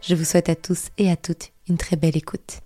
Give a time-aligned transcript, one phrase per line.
[0.00, 2.60] Je vous souhaite à tous et à toutes une très belle écoute.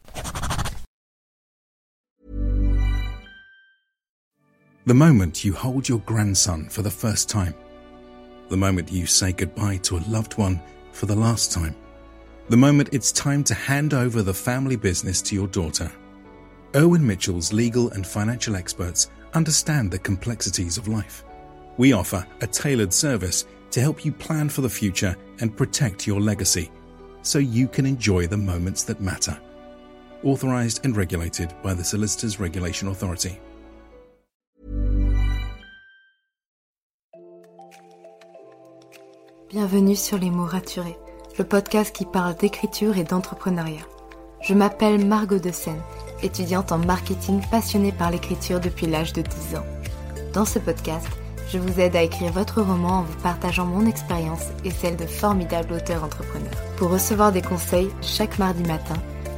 [4.87, 7.55] The moment you hold your grandson for the first time.
[8.51, 10.60] The moment you say goodbye to a loved one
[10.93, 11.74] for the last time.
[12.51, 15.91] The moment it's time to hand over the family business to your daughter.
[16.74, 21.24] Owen Mitchell's legal and financial experts understand the complexities of life.
[21.79, 26.21] We offer a tailored service to help you plan for the future and protect your
[26.21, 26.71] legacy
[27.23, 29.37] so you can enjoy the moments that matter.
[30.23, 33.38] Authorized and regulated by the Solicitors Regulation Authority.
[39.49, 40.96] Bienvenue sur Les mots raturés,
[41.38, 43.87] le podcast qui parle d'écriture et d'entrepreneuriat.
[44.41, 45.83] Je m'appelle Margot de Seine,
[46.23, 49.66] étudiante en marketing passionnée par l'écriture depuis l'âge de 10 ans.
[50.33, 51.07] Dans ce podcast,
[51.53, 55.05] je vous aide à écrire votre roman en vous partageant mon expérience et celle de
[55.05, 56.51] formidables auteurs entrepreneurs.
[56.77, 58.97] Pour recevoir des conseils chaque mardi matin,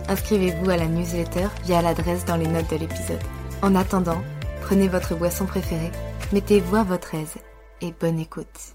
[0.08, 3.22] inscrivez-vous à la newsletter via l'adresse dans les notes de l'épisode.
[3.62, 4.22] En attendant,
[4.62, 5.90] prenez votre boisson préférée,
[6.32, 7.34] mettez-vous à votre aise
[7.80, 8.74] et bonne écoute.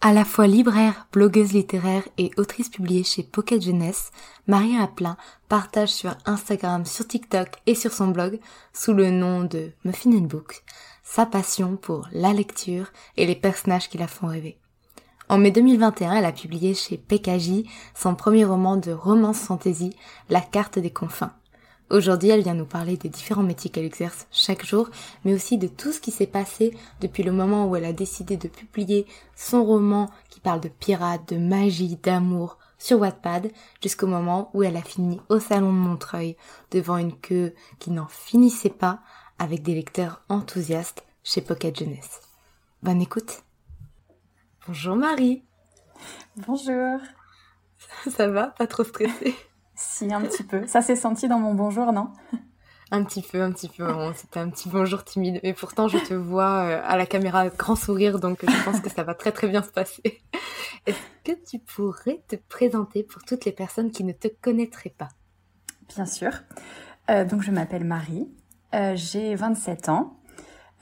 [0.00, 4.12] À la fois libraire, blogueuse littéraire et autrice publiée chez Pocket Jeunesse,
[4.46, 5.16] Marie Aplin
[5.48, 8.38] partage sur Instagram, sur TikTok et sur son blog,
[8.72, 10.62] sous le nom de Muffin Book,
[11.10, 14.58] sa passion pour la lecture et les personnages qui la font rêver.
[15.30, 17.64] En mai 2021, elle a publié chez PKJ
[17.94, 19.96] son premier roman de romance fantasy,
[20.28, 21.32] La carte des confins.
[21.90, 24.90] Aujourd'hui, elle vient nous parler des différents métiers qu'elle exerce chaque jour,
[25.24, 28.36] mais aussi de tout ce qui s'est passé depuis le moment où elle a décidé
[28.36, 33.50] de publier son roman qui parle de pirates, de magie, d'amour sur Wattpad,
[33.82, 36.36] jusqu'au moment où elle a fini au salon de Montreuil
[36.70, 39.00] devant une queue qui n'en finissait pas
[39.38, 42.20] avec des lecteurs enthousiastes chez Pocket Jeunesse.
[42.82, 43.42] Bonne écoute.
[44.66, 45.44] Bonjour Marie.
[46.36, 46.98] Bonjour.
[48.10, 48.48] Ça va?
[48.48, 49.34] Pas trop stressée?
[49.80, 50.66] Si, un petit peu.
[50.66, 52.12] Ça s'est senti dans mon bonjour, non?
[52.90, 53.86] Un petit peu, un petit peu.
[54.16, 55.40] C'était un petit bonjour timide.
[55.44, 58.88] Mais pourtant, je te vois euh, à la caméra grand sourire, donc je pense que
[58.88, 60.22] ça va très très bien se passer.
[60.86, 65.10] Est-ce que tu pourrais te présenter pour toutes les personnes qui ne te connaîtraient pas?
[65.94, 66.32] Bien sûr.
[67.10, 68.26] Euh, donc, je m'appelle Marie.
[68.74, 70.16] Euh, j'ai 27 ans.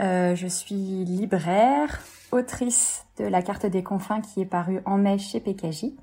[0.01, 2.01] Euh, je suis libraire,
[2.33, 5.95] autrice de La carte des confins qui est parue en mai chez PKJ.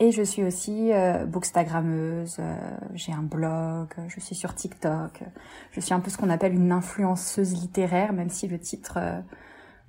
[0.00, 2.56] Et je suis aussi euh, bookstagrammeuse, euh,
[2.94, 5.22] j'ai un blog, je suis sur TikTok.
[5.70, 9.20] Je suis un peu ce qu'on appelle une influenceuse littéraire, même si le titre euh,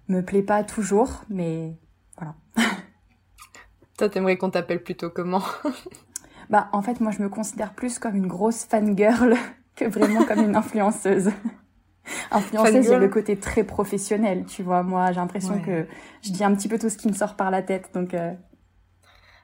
[0.09, 1.79] me plaît pas toujours, mais
[2.17, 2.35] voilà.
[3.97, 5.41] Toi, t'aimerais qu'on t'appelle plutôt comment?
[6.49, 9.35] Bah, en fait, moi, je me considère plus comme une grosse fangirl
[9.75, 11.29] que vraiment comme une influenceuse.
[12.31, 14.83] influenceuse, j'ai le côté très professionnel, tu vois.
[14.83, 15.87] Moi, j'ai l'impression que
[16.21, 18.13] je dis un petit peu tout ce qui me sort par la tête, donc.
[18.13, 18.33] Euh...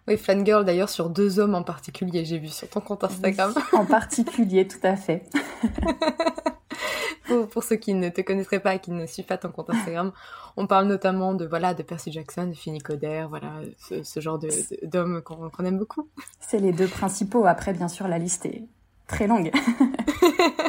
[0.08, 3.54] Oui, fangirl d'ailleurs sur deux hommes en particulier, j'ai vu sur ton compte Instagram.
[3.74, 5.30] en particulier, tout à fait.
[7.28, 9.70] pour, pour, ceux qui ne te connaîtraient pas et qui ne suivent pas ton compte
[9.70, 10.12] Instagram,
[10.58, 14.40] on parle notamment de voilà de Percy Jackson, de Finny Coder, voilà ce, ce genre
[14.40, 14.50] de
[14.84, 16.10] d'hommes qu'on qu aime beaucoup.
[16.40, 17.46] C'est les deux principaux.
[17.46, 18.68] Après, bien sûr, la liste est
[19.10, 19.52] très longue.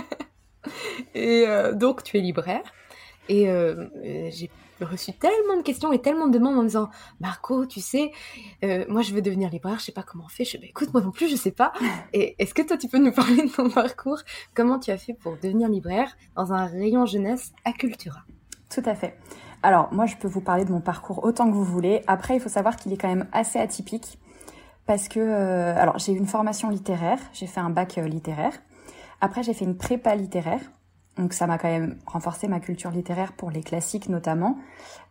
[1.14, 2.62] et euh, donc, tu es libraire.
[3.28, 6.90] Et euh, j'ai reçu tellement de questions et tellement de demandes en me disant
[7.20, 8.10] Marco, tu sais,
[8.64, 10.44] euh, moi je veux devenir libraire, je sais pas comment on fait.
[10.44, 11.72] Je bah, écoute, moi non plus, je sais pas.
[12.12, 14.18] Et est-ce que toi tu peux nous parler de ton parcours?
[14.54, 18.24] Comment tu as fait pour devenir libraire dans un rayon jeunesse à Cultura
[18.68, 19.16] Tout à fait.
[19.62, 22.02] Alors, moi je peux vous parler de mon parcours autant que vous voulez.
[22.08, 24.18] Après, il faut savoir qu'il est quand même assez atypique
[24.90, 28.54] parce que, euh, alors j'ai eu une formation littéraire, j'ai fait un bac euh, littéraire.
[29.20, 30.58] Après, j'ai fait une prépa littéraire.
[31.16, 34.58] Donc ça m'a quand même renforcé ma culture littéraire pour les classiques notamment.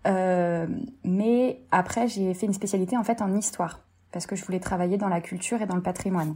[0.06, 0.68] Euh,
[1.06, 3.80] mais après, j'ai fait une spécialité en fait en histoire
[4.12, 6.36] parce que je voulais travailler dans la culture et dans le patrimoine.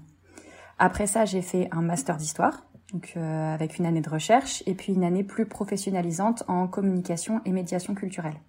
[0.80, 2.64] Après ça, j'ai fait un master d'histoire,
[2.94, 7.52] donc avec une année de recherche et puis une année plus professionnalisante en communication et
[7.52, 8.40] médiation culturelle.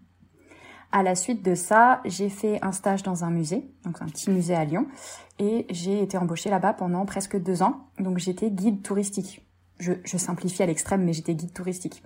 [0.94, 4.30] À la suite de ça, j'ai fait un stage dans un musée, donc un petit
[4.30, 4.86] musée à Lyon,
[5.40, 7.88] et j'ai été embauchée là-bas pendant presque deux ans.
[7.98, 9.44] Donc j'étais guide touristique.
[9.80, 12.04] Je, je simplifie à l'extrême, mais j'étais guide touristique.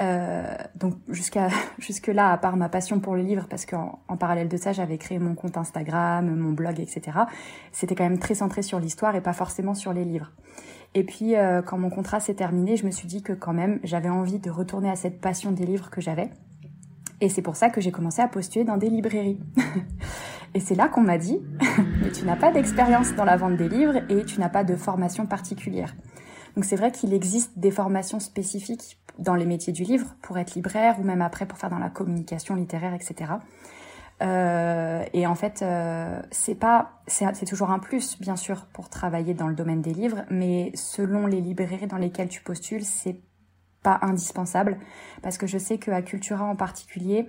[0.00, 4.16] Euh, donc jusqu'à jusque là, à part ma passion pour le livre, parce qu'en en
[4.16, 7.18] parallèle de ça, j'avais créé mon compte Instagram, mon blog, etc.
[7.72, 10.30] C'était quand même très centré sur l'histoire et pas forcément sur les livres.
[10.94, 13.80] Et puis euh, quand mon contrat s'est terminé, je me suis dit que quand même
[13.82, 16.30] j'avais envie de retourner à cette passion des livres que j'avais.
[17.24, 19.40] Et c'est pour ça que j'ai commencé à postuler dans des librairies.
[20.54, 21.40] et c'est là qu'on m'a dit,
[22.02, 24.76] mais tu n'as pas d'expérience dans la vente des livres et tu n'as pas de
[24.76, 25.94] formation particulière.
[26.54, 30.54] Donc c'est vrai qu'il existe des formations spécifiques dans les métiers du livre pour être
[30.54, 33.32] libraire ou même après pour faire dans la communication littéraire, etc.
[34.20, 39.32] Euh, et en fait, euh, c'est pas, c'est toujours un plus, bien sûr, pour travailler
[39.32, 43.16] dans le domaine des livres, mais selon les librairies dans lesquelles tu postules, c'est
[43.84, 44.78] pas indispensable,
[45.22, 47.28] parce que je sais qu'à Cultura en particulier,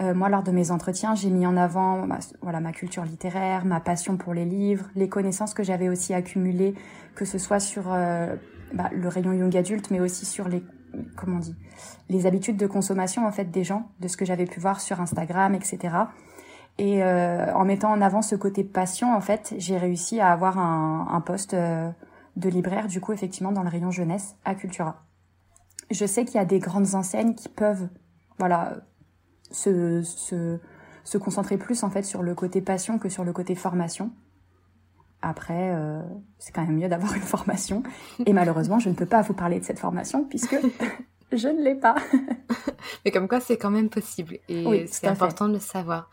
[0.00, 3.64] euh, moi, lors de mes entretiens, j'ai mis en avant ma, voilà, ma culture littéraire,
[3.64, 6.74] ma passion pour les livres, les connaissances que j'avais aussi accumulées,
[7.14, 8.36] que ce soit sur euh,
[8.72, 10.62] bah, le rayon young adulte, mais aussi sur les
[11.16, 11.56] comment on dit
[12.08, 15.00] les habitudes de consommation en fait des gens, de ce que j'avais pu voir sur
[15.00, 15.96] Instagram, etc.
[16.78, 20.58] Et euh, en mettant en avant ce côté passion, en fait, j'ai réussi à avoir
[20.58, 21.90] un, un poste euh,
[22.36, 25.03] de libraire, du coup, effectivement, dans le rayon jeunesse à Cultura.
[25.90, 27.88] Je sais qu'il y a des grandes enseignes qui peuvent,
[28.38, 28.76] voilà,
[29.50, 30.58] se, se,
[31.04, 34.12] se concentrer plus en fait sur le côté passion que sur le côté formation.
[35.22, 36.02] Après, euh,
[36.38, 37.82] c'est quand même mieux d'avoir une formation.
[38.26, 40.56] Et malheureusement, je ne peux pas vous parler de cette formation puisque
[41.32, 41.94] je ne l'ai pas.
[43.04, 44.38] Mais comme quoi, c'est quand même possible.
[44.48, 46.10] Et c'est important de le savoir.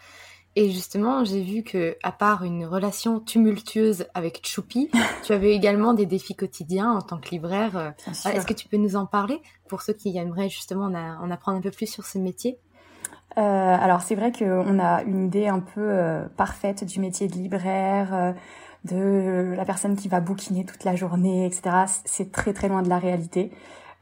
[0.56, 4.89] Et justement, j'ai vu que, à part une relation tumultueuse avec Choupi,
[5.24, 7.77] tu avais également des défis quotidiens en tant que libraire.
[7.77, 11.57] Euh, est-ce que tu peux nous en parler pour ceux qui aimeraient justement en apprendre
[11.57, 12.59] un peu plus sur ce métier?
[13.38, 17.33] Euh, alors c'est vrai qu'on a une idée un peu euh, parfaite du métier de
[17.33, 18.33] libraire, euh,
[18.83, 21.86] de la personne qui va bouquiner toute la journée, etc.
[22.03, 23.51] C'est très très loin de la réalité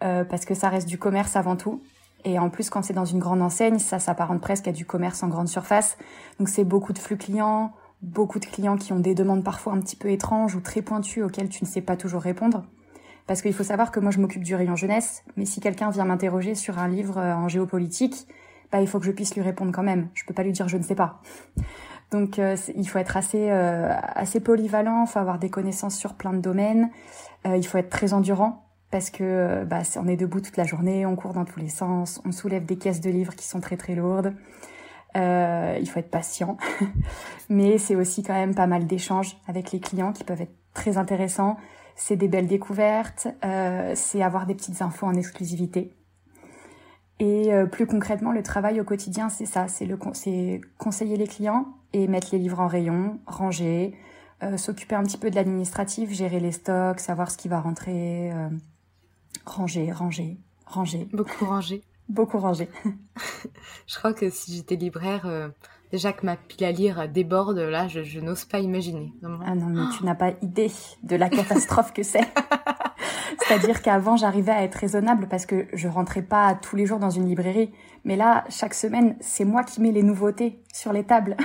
[0.04, 1.82] euh, parce que ça reste du commerce avant tout.
[2.26, 5.24] Et en plus, quand c'est dans une grande enseigne, ça s'apparente presque à du commerce
[5.24, 5.98] en grande surface.
[6.38, 7.72] Donc c'est beaucoup de flux clients,
[8.02, 11.24] beaucoup de clients qui ont des demandes parfois un petit peu étranges ou très pointues
[11.24, 12.64] auxquelles tu ne sais pas toujours répondre.
[13.28, 16.06] Parce qu'il faut savoir que moi je m'occupe du rayon jeunesse, mais si quelqu'un vient
[16.06, 18.28] m'interroger sur un livre en géopolitique,
[18.72, 20.10] bah, il faut que je puisse lui répondre quand même.
[20.14, 21.22] Je peux pas lui dire je ne sais pas.
[22.12, 26.34] Donc euh, il faut être assez euh, assez polyvalent, faut avoir des connaissances sur plein
[26.34, 26.90] de domaines,
[27.46, 31.06] euh, il faut être très endurant parce que bah, on est debout toute la journée,
[31.06, 33.78] on court dans tous les sens, on soulève des caisses de livres qui sont très
[33.78, 34.34] très lourdes.
[35.16, 36.58] il faut être patient,
[37.50, 40.98] mais c'est aussi quand même pas mal d'échanges avec les clients qui peuvent être très
[40.98, 41.58] intéressants.
[41.96, 43.28] C'est des belles découvertes,
[43.94, 45.94] c'est avoir des petites infos en exclusivité.
[47.20, 51.68] Et euh, plus concrètement, le travail au quotidien, c'est ça, c'est le conseiller les clients
[51.92, 53.94] et mettre les livres en rayon, ranger,
[54.42, 58.32] euh, s'occuper un petit peu de l'administratif, gérer les stocks, savoir ce qui va rentrer,
[58.32, 58.50] euh,
[59.46, 61.08] ranger, ranger, ranger.
[61.14, 61.84] Beaucoup ranger.
[62.10, 62.68] Beaucoup ranger.
[63.86, 65.52] je crois que si j'étais libraire,
[65.92, 69.14] déjà que ma pile à lire déborde, là, je, je n'ose pas imaginer.
[69.46, 70.72] Ah non, mais tu n'as pas idée
[71.04, 72.28] de la catastrophe que c'est.
[73.50, 77.10] C'est-à-dire qu'avant, j'arrivais à être raisonnable parce que je rentrais pas tous les jours dans
[77.10, 77.72] une librairie.
[78.04, 81.36] Mais là, chaque semaine, c'est moi qui mets les nouveautés sur les tables.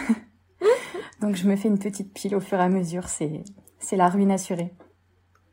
[1.21, 3.09] Donc, je me fais une petite pile au fur et à mesure.
[3.09, 3.43] C'est,
[3.79, 4.75] c'est la ruine assurée.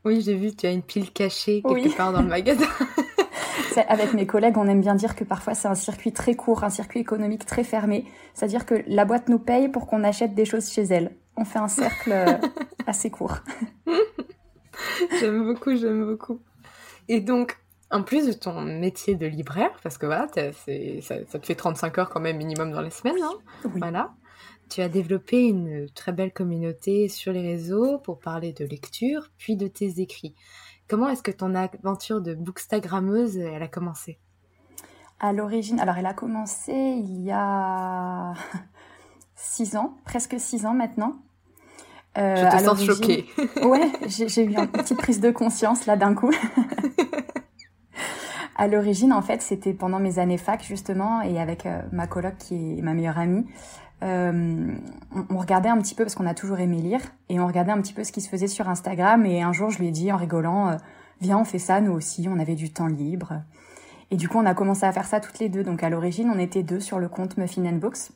[0.04, 2.66] Oui, j'ai vu, tu as une pile cachée quelque part dans le magasin.
[3.88, 6.70] Avec mes collègues, on aime bien dire que parfois c'est un circuit très court, un
[6.70, 8.06] circuit économique très fermé.
[8.34, 11.16] C'est-à-dire que la boîte nous paye pour qu'on achète des choses chez elle.
[11.38, 12.38] On fait un cercle euh,
[12.88, 13.38] assez court.
[15.20, 16.42] j'aime beaucoup, j'aime beaucoup.
[17.08, 17.58] Et donc,
[17.92, 21.98] en plus de ton métier de libraire, parce que voilà, ça, ça, te fait 35
[21.98, 23.34] heures quand même minimum dans les semaines, hein,
[23.76, 24.12] voilà.
[24.72, 29.58] Tu as développé une très belle communauté sur les réseaux pour parler de lecture, puis
[29.58, 30.34] de tes écrits.
[30.88, 34.18] Comment est-ce que ton aventure de bookstagrammeuse, elle a commencé?
[35.20, 38.34] À l'origine, alors elle a commencé il y a
[39.36, 41.18] six ans, presque six ans maintenant.
[42.18, 43.26] Euh, je te sens choquée.
[43.64, 46.32] ouais, j'ai eu une petite prise de conscience là d'un coup.
[48.56, 52.38] à l'origine, en fait, c'était pendant mes années fac justement, et avec euh, ma coloc
[52.38, 53.46] qui est ma meilleure amie,
[54.04, 54.76] euh,
[55.30, 57.82] on, regardait un petit peu parce qu'on a toujours aimé lire, et on regardait un
[57.82, 59.26] petit peu ce qui se faisait sur Instagram.
[59.26, 60.76] Et un jour, je lui ai dit en rigolant, euh,
[61.20, 63.42] viens, on fait ça, nous aussi, on avait du temps libre.
[64.10, 65.64] Et du coup, on a commencé à faire ça toutes les deux.
[65.64, 68.12] Donc à l'origine, on était deux sur le compte Muffin and Books.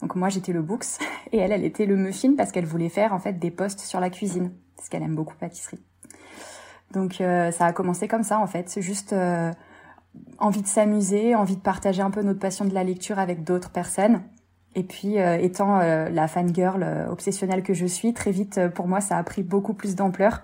[0.00, 0.86] Donc moi j'étais le books
[1.32, 4.00] et elle elle était le muffin parce qu'elle voulait faire en fait des posts sur
[4.00, 5.80] la cuisine parce qu'elle aime beaucoup pâtisserie.
[6.92, 9.52] Donc euh, ça a commencé comme ça en fait, c'est juste euh,
[10.38, 13.70] envie de s'amuser, envie de partager un peu notre passion de la lecture avec d'autres
[13.70, 14.22] personnes.
[14.74, 19.16] Et puis euh, étant la fangirl obsessionnelle que je suis, très vite pour moi ça
[19.16, 20.42] a pris beaucoup plus d'ampleur.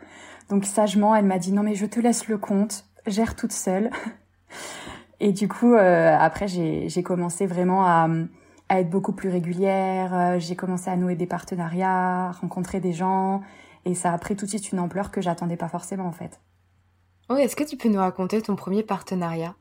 [0.49, 3.91] Donc sagement elle m'a dit non mais je te laisse le compte, gère toute seule.
[5.21, 8.09] Et du coup, euh, après, j'ai commencé vraiment à,
[8.69, 10.15] à, être beaucoup plus régulière.
[10.15, 13.43] Euh, j'ai commencé à nouer des partenariats, rencontrer des gens.
[13.85, 16.41] Et ça a pris tout de suite une ampleur que j'attendais pas forcément, en fait.
[17.31, 19.55] Oui, est-ce que tu peux nous raconter ton premier partenariat?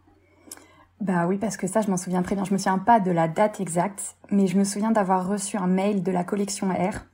[1.02, 2.46] Bah oui, parce que ça, je m'en souviens très bien.
[2.46, 5.68] Je me souviens pas de la date exacte, mais je me souviens d'avoir reçu un
[5.68, 7.06] mail de la collection R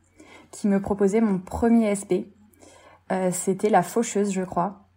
[0.52, 2.30] qui me proposait mon premier SP.
[3.12, 4.88] Euh, c'était La Faucheuse, je crois.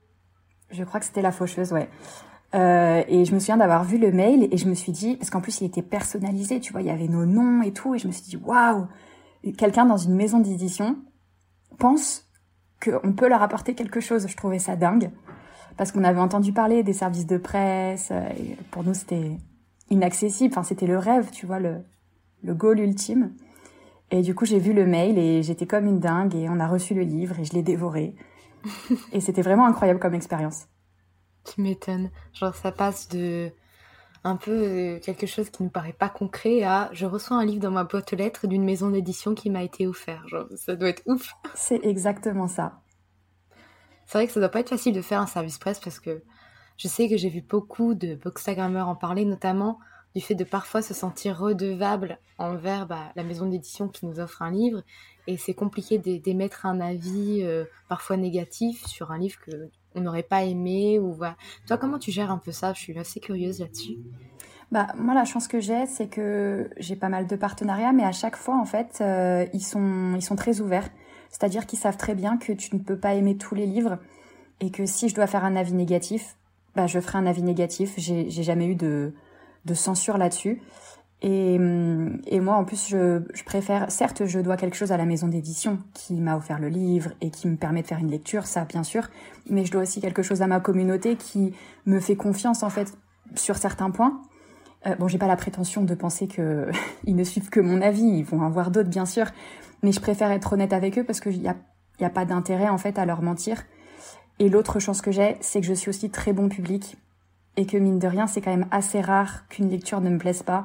[0.71, 1.89] Je crois que c'était La Faucheuse, ouais.
[2.55, 5.31] Euh, et je me souviens d'avoir vu le mail et je me suis dit, parce
[5.31, 7.99] qu'en plus il était personnalisé, tu vois, il y avait nos noms et tout, et
[7.99, 8.87] je me suis dit, waouh,
[9.59, 10.97] quelqu'un dans une maison d'édition
[11.79, 12.29] pense
[12.83, 14.29] qu'on peut leur apporter quelque chose.
[14.29, 15.11] Je trouvais ça dingue,
[15.77, 19.39] parce qu'on avait entendu parler des services de presse, euh, et pour nous c'était
[19.91, 21.79] inaccessible, enfin c'était le rêve, tu vois, le,
[22.43, 23.33] le goal ultime.
[24.11, 26.67] Et du coup j'ai vu le mail et j'étais comme une dingue et on a
[26.67, 28.15] reçu le livre et je l'ai dévoré.
[29.13, 30.67] et c'était vraiment incroyable comme expérience.
[31.45, 32.11] Tu m'étonnes.
[32.33, 33.51] Genre, ça passe de
[34.25, 37.61] un peu euh, quelque chose qui ne paraît pas concret à je reçois un livre
[37.61, 40.27] dans ma boîte aux lettres d'une maison d'édition qui m'a été offert.
[40.29, 41.35] Genre, ça doit être ouf.
[41.55, 42.81] C'est exactement ça.
[44.07, 46.23] C'est vrai que ça doit pas être facile de faire un service presse parce que
[46.77, 49.79] je sais que j'ai vu beaucoup de bookstagrammeurs en parler, notamment
[50.15, 54.43] du fait de parfois se sentir redevable envers bah, la maison d'édition qui nous offre
[54.43, 54.83] un livre.
[55.27, 60.25] Et c'est compliqué d'émettre un avis euh, parfois négatif sur un livre que on n'aurait
[60.25, 61.17] pas aimé ou.
[61.67, 62.73] Toi, comment tu gères un peu ça?
[62.73, 63.99] Je suis assez curieuse là-dessus.
[64.73, 68.13] Bah, moi, la chance que j'ai, c'est que j'ai pas mal de partenariats, mais à
[68.13, 70.89] chaque fois, en fait, euh, ils, sont, ils sont très ouverts.
[71.35, 73.99] C'est-à-dire qu'ils savent très bien que tu ne peux pas aimer tous les livres
[74.61, 76.37] et que si je dois faire un avis négatif,
[76.77, 77.95] bah, je ferai un avis négatif.
[77.97, 79.13] J'ai jamais eu de,
[79.75, 80.63] censure là-dessus.
[81.23, 85.27] Et, et, moi, en plus, je, préfère, certes, je dois quelque chose à la maison
[85.27, 88.65] d'édition qui m'a offert le livre et qui me permet de faire une lecture, ça,
[88.65, 89.09] bien sûr,
[89.51, 91.53] mais je dois aussi quelque chose à ma communauté qui
[91.85, 92.97] me fait confiance, en fait,
[93.35, 94.23] sur certains points.
[94.87, 96.69] Euh, bon, j'ai pas la prétention de penser que
[97.07, 99.27] ils ne suivent que mon avis, ils vont en d'autres, bien sûr,
[99.85, 101.55] mais je préfère être honnête avec eux parce qu'il y a,
[102.01, 103.63] y a pas d'intérêt, en fait, à leur mentir.
[104.41, 106.97] Et l'autre chance que j'ai, c'est que je suis aussi très bon public
[107.57, 110.43] et que, mine de rien, c'est quand même assez rare qu'une lecture ne me plaise
[110.43, 110.65] pas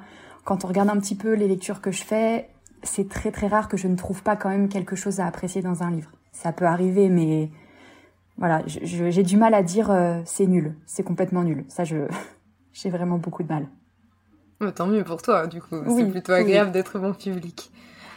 [0.49, 2.49] quand on regarde un petit peu les lectures que je fais,
[2.81, 5.61] c'est très très rare que je ne trouve pas quand même quelque chose à apprécier
[5.61, 6.09] dans un livre.
[6.31, 7.51] Ça peut arriver, mais
[8.37, 11.65] voilà, j'ai du mal à dire euh, c'est nul, c'est complètement nul.
[11.67, 12.07] Ça, je
[12.73, 13.67] j'ai vraiment beaucoup de mal.
[14.73, 15.75] tant mieux pour toi, du coup.
[15.95, 17.71] c'est plutôt agréable d'être bon public.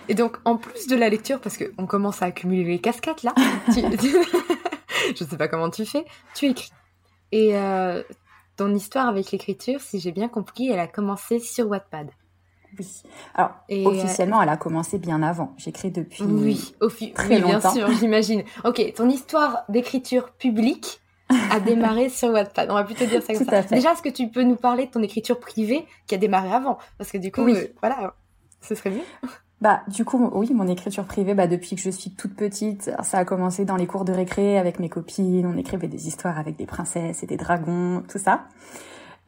[0.09, 3.35] Et donc, en plus de la lecture, parce qu'on commence à accumuler les casquettes là,
[3.73, 3.81] tu...
[5.17, 6.05] je sais pas comment tu fais,
[6.35, 6.73] tu écris.
[7.31, 8.03] Et euh,
[8.57, 12.11] ton histoire avec l'écriture, si j'ai bien compris, elle a commencé sur Wattpad.
[12.79, 13.03] Oui.
[13.35, 15.55] Alors, euh, officiellement, elle a commencé bien avant.
[15.59, 16.75] J'écris depuis oui,
[17.15, 18.45] très oui, bien sûr, j'imagine.
[18.65, 21.01] Ok, ton histoire d'écriture publique
[21.51, 22.71] a démarré sur Wattpad.
[22.71, 23.63] On va plutôt dire ça comme ça.
[23.63, 26.79] Déjà, est-ce que tu peux nous parler de ton écriture privée qui a démarré avant?
[26.99, 28.15] Parce que du coup, euh, voilà,
[28.61, 29.29] ce serait mieux.
[29.63, 33.19] Bah, du coup, oui, mon écriture privée, bah, depuis que je suis toute petite, ça
[33.19, 35.47] a commencé dans les cours de récré avec mes copines.
[35.47, 38.41] On écrivait des histoires avec des princesses et des dragons, tout ça.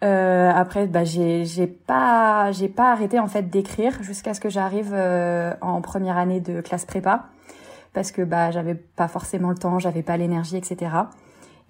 [0.02, 4.90] Euh, après, bah, j'ai, pas, j'ai pas arrêté en fait d'écrire jusqu'à ce que j'arrive
[4.92, 7.26] euh, en première année de classe prépa,
[7.92, 10.96] parce que bah, j'avais pas forcément le temps, j'avais pas l'énergie, etc.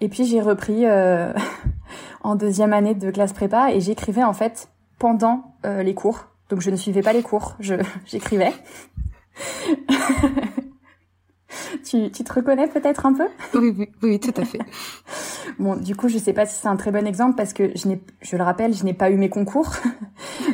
[0.00, 1.34] Et puis j'ai repris euh,
[2.22, 6.28] en deuxième année de classe prépa et j'écrivais en fait pendant euh, les cours.
[6.48, 7.74] Donc je ne suivais pas les cours, je
[8.06, 8.52] j'écrivais.
[11.84, 13.28] tu, tu te reconnais peut-être un peu?
[13.54, 14.60] Oui, oui, oui, tout à fait.
[15.58, 17.86] Bon, du coup, je sais pas si c'est un très bon exemple parce que je
[17.86, 19.70] n'ai, je le rappelle, je n'ai pas eu mes concours,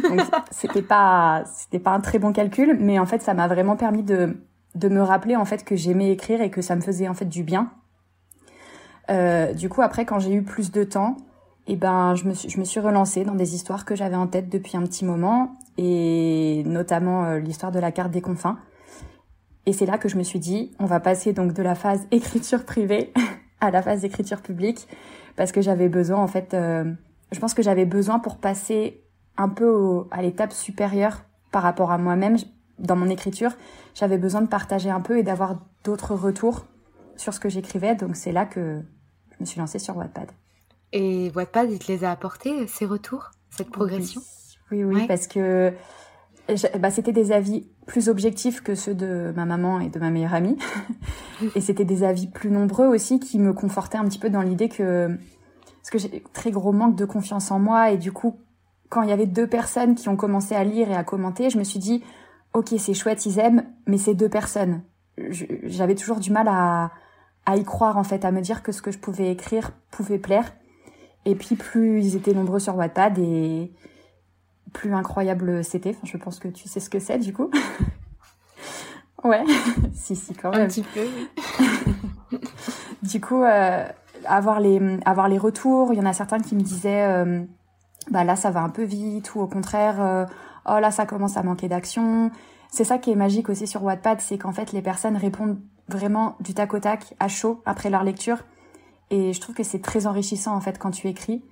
[0.02, 0.20] donc
[0.50, 4.02] c'était pas, c'était pas un très bon calcul, mais en fait, ça m'a vraiment permis
[4.02, 4.36] de,
[4.74, 7.24] de me rappeler en fait que j'aimais écrire et que ça me faisait en fait
[7.24, 7.70] du bien.
[9.10, 11.16] Euh, du coup, après, quand j'ai eu plus de temps,
[11.66, 14.16] et eh ben, je me suis, je me suis relancée dans des histoires que j'avais
[14.16, 18.58] en tête depuis un petit moment, et notamment euh, l'histoire de la carte des confins.
[19.64, 22.06] Et c'est là que je me suis dit, on va passer donc de la phase
[22.10, 23.12] écriture privée
[23.60, 24.86] à la phase d'écriture publique
[25.36, 26.92] parce que j'avais besoin en fait euh,
[27.32, 29.02] je pense que j'avais besoin pour passer
[29.38, 32.36] un peu à l'étape supérieure par rapport à moi-même.
[32.78, 33.52] Dans mon écriture
[33.94, 36.66] j'avais besoin de partager un peu et d'avoir d'autres retours
[37.16, 37.94] sur ce que j'écrivais.
[37.94, 38.82] Donc c'est là que
[39.32, 40.30] je me suis lancée sur Wattpad.
[40.92, 44.20] Et Wattpad il te les a apportés ces retours cette progression?
[44.20, 44.39] oui
[44.70, 45.72] oui, parce que
[46.78, 50.34] bah, c'était des avis plus objectifs que ceux de ma maman et de ma meilleure
[50.34, 50.56] amie.
[51.54, 54.68] et c'était des avis plus nombreux aussi qui me confortaient un petit peu dans l'idée
[54.68, 58.38] que parce que j'ai très gros manque de confiance en moi et du coup
[58.90, 61.58] quand il y avait deux personnes qui ont commencé à lire et à commenter, je
[61.58, 62.02] me suis dit
[62.52, 64.82] ok c'est chouette ils aiment mais c'est deux personnes.
[65.64, 66.90] J'avais toujours du mal à
[67.46, 70.18] à y croire en fait, à me dire que ce que je pouvais écrire pouvait
[70.18, 70.52] plaire.
[71.24, 73.72] Et puis plus ils étaient nombreux sur Wattpad et
[74.72, 75.90] plus incroyable c'était.
[75.90, 77.50] Enfin, je pense que tu sais ce que c'est du coup.
[79.24, 79.44] ouais,
[79.94, 80.62] si si quand même.
[80.62, 81.00] Un petit peu.
[81.00, 82.38] Oui.
[83.02, 83.84] du coup, euh,
[84.26, 85.92] avoir les avoir les retours.
[85.92, 87.42] Il y en a certains qui me disaient, euh,
[88.10, 90.24] bah là ça va un peu vite ou au contraire, euh,
[90.66, 92.30] oh là ça commence à manquer d'action.
[92.70, 95.58] C'est ça qui est magique aussi sur Wattpad, c'est qu'en fait les personnes répondent
[95.88, 98.38] vraiment du tac au tac, à chaud après leur lecture.
[99.10, 101.42] Et je trouve que c'est très enrichissant en fait quand tu écris,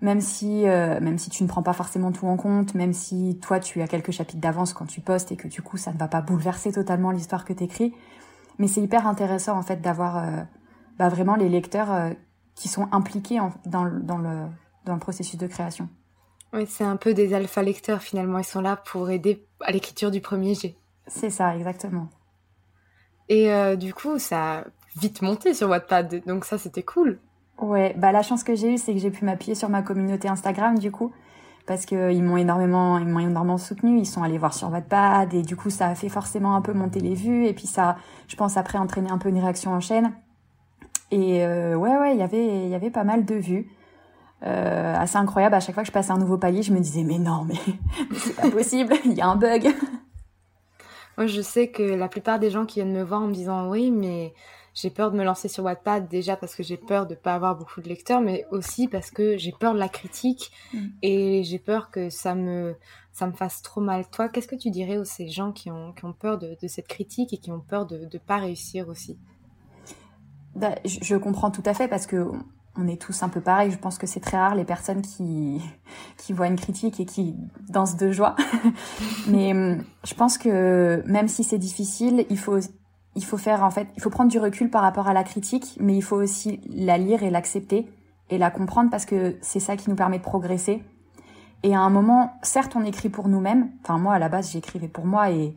[0.00, 3.38] même si euh, même si tu ne prends pas forcément tout en compte, même si
[3.40, 5.98] toi tu as quelques chapitres d'avance quand tu postes et que du coup ça ne
[5.98, 7.94] va pas bouleverser totalement l'histoire que tu écris.
[8.58, 10.42] Mais c'est hyper intéressant en fait d'avoir euh,
[10.98, 12.10] bah, vraiment les lecteurs euh,
[12.54, 14.46] qui sont impliqués en, dans, dans, le,
[14.84, 15.88] dans le processus de création.
[16.52, 18.38] Oui, c'est un peu des alpha lecteurs finalement.
[18.38, 20.76] Ils sont là pour aider à l'écriture du premier jet.
[21.06, 22.08] C'est ça, exactement.
[23.28, 24.64] Et du coup, ça a
[24.96, 27.18] vite monté sur Wattpad, donc ça c'était cool.
[27.58, 30.28] Ouais, bah la chance que j'ai eue, c'est que j'ai pu m'appuyer sur ma communauté
[30.28, 31.12] Instagram du coup,
[31.66, 33.98] parce que ils m'ont énormément, énormément soutenu.
[33.98, 36.74] Ils sont allés voir sur Wattpad et du coup ça a fait forcément un peu
[36.74, 37.96] monter les vues et puis ça,
[38.28, 40.12] je pense après entraîner un peu une réaction en chaîne.
[41.10, 43.70] Et euh, ouais ouais, il y avait, y avait pas mal de vues.
[44.44, 45.54] Euh, assez incroyable.
[45.54, 47.54] À chaque fois que je passais un nouveau palier, je me disais mais non, mais,
[48.10, 49.74] mais c'est pas possible, il y a un bug.
[51.16, 53.70] Moi, je sais que la plupart des gens qui viennent me voir en me disant
[53.70, 54.34] oui, mais
[54.76, 57.56] j'ai peur de me lancer sur Wattpad déjà parce que j'ai peur de pas avoir
[57.56, 60.86] beaucoup de lecteurs, mais aussi parce que j'ai peur de la critique mm.
[61.02, 62.76] et j'ai peur que ça me
[63.10, 64.06] ça me fasse trop mal.
[64.10, 66.68] Toi, qu'est-ce que tu dirais aux ces gens qui ont, qui ont peur de, de
[66.68, 69.18] cette critique et qui ont peur de ne pas réussir aussi?
[70.54, 72.30] Bah, je, je comprends tout à fait parce que
[72.78, 73.70] on est tous un peu pareil.
[73.70, 75.62] Je pense que c'est très rare les personnes qui
[76.18, 77.34] qui voient une critique et qui
[77.70, 78.36] dansent de joie.
[79.26, 82.58] Mais hum, je pense que même si c'est difficile, il faut
[83.16, 85.76] il faut faire en fait, il faut prendre du recul par rapport à la critique,
[85.80, 87.90] mais il faut aussi la lire et l'accepter
[88.30, 90.82] et la comprendre parce que c'est ça qui nous permet de progresser.
[91.62, 93.70] Et à un moment, certes, on écrit pour nous-mêmes.
[93.82, 95.56] Enfin, moi, à la base, j'écrivais pour moi et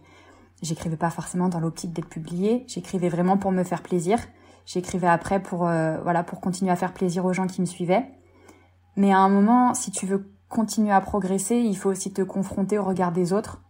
[0.61, 2.63] j'écrivais pas forcément dans l'optique d'être publié.
[2.67, 4.19] J'écrivais vraiment pour me faire plaisir.
[4.65, 8.05] J'écrivais après pour euh, voilà pour continuer à faire plaisir aux gens qui me suivaient.
[8.95, 12.77] Mais à un moment, si tu veux continuer à progresser, il faut aussi te confronter
[12.77, 13.61] au regard des autres.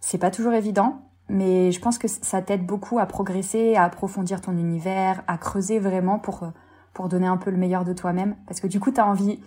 [0.00, 4.40] C'est pas toujours évident, mais je pense que ça t'aide beaucoup à progresser, à approfondir
[4.40, 6.52] ton univers, à creuser vraiment pour
[6.92, 9.40] pour donner un peu le meilleur de toi-même parce que du coup, tu as envie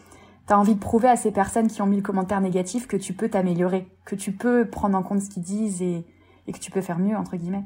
[0.45, 3.13] T'as envie de prouver à ces personnes qui ont mis le commentaire négatif que tu
[3.13, 6.05] peux t'améliorer, que tu peux prendre en compte ce qu'ils disent et,
[6.47, 7.63] et que tu peux faire mieux, entre guillemets.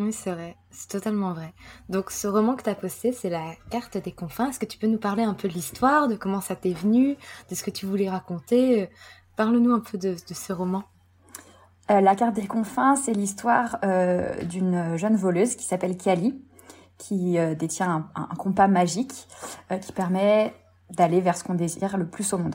[0.00, 1.54] Oui, c'est vrai, c'est totalement vrai.
[1.88, 4.50] Donc ce roman que tu as posté, c'est La carte des confins.
[4.50, 7.16] Est-ce que tu peux nous parler un peu de l'histoire, de comment ça t'est venu,
[7.48, 8.90] de ce que tu voulais raconter?
[9.36, 10.82] Parle-nous un peu de ce roman.
[11.90, 16.42] Euh, la carte des confins, c'est l'histoire euh, d'une jeune voleuse qui s'appelle Kali,
[16.96, 19.28] qui euh, détient un, un, compas magique
[19.80, 20.54] qui permet
[20.90, 22.54] d'aller vers ce qu'on désire le plus au monde.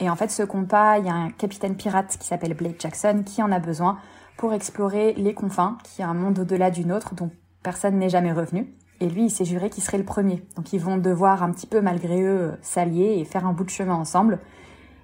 [0.00, 3.22] Et en fait, ce compas, il y a un capitaine pirate qui s'appelle Blake Jackson
[3.24, 3.98] qui en a besoin
[4.36, 7.30] pour explorer les confins, qui est un monde au-delà d'une autre dont
[7.62, 8.74] personne n'est jamais revenu.
[9.00, 10.44] Et lui, il s'est juré qu'il serait le premier.
[10.56, 13.70] Donc ils vont devoir un petit peu, malgré eux, s'allier et faire un bout de
[13.70, 14.40] chemin ensemble.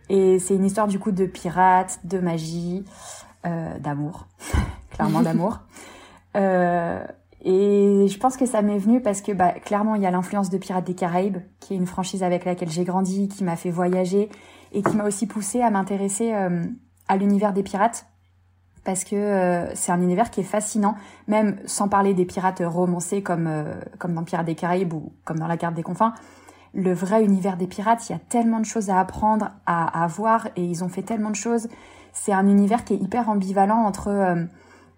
[0.09, 2.85] Et c'est une histoire du coup de pirates, de magie,
[3.47, 4.27] euh, d'amour,
[4.91, 5.61] clairement d'amour.
[6.37, 7.05] Euh,
[7.43, 10.51] et je pense que ça m'est venu parce que bah, clairement, il y a l'influence
[10.51, 13.71] de Pirates des Caraïbes, qui est une franchise avec laquelle j'ai grandi, qui m'a fait
[13.71, 14.29] voyager
[14.73, 16.65] et qui m'a aussi poussé à m'intéresser euh,
[17.09, 18.07] à l'univers des pirates
[18.85, 20.97] parce que euh, c'est un univers qui est fascinant,
[21.29, 23.51] même sans parler des pirates romancés comme
[23.99, 26.15] comme dans Pirates des Caraïbes ou comme dans La Carte des Confins.
[26.73, 30.49] Le vrai univers des pirates, il y a tellement de choses à apprendre, à voir,
[30.55, 31.67] et ils ont fait tellement de choses.
[32.13, 34.45] C'est un univers qui est hyper ambivalent entre euh,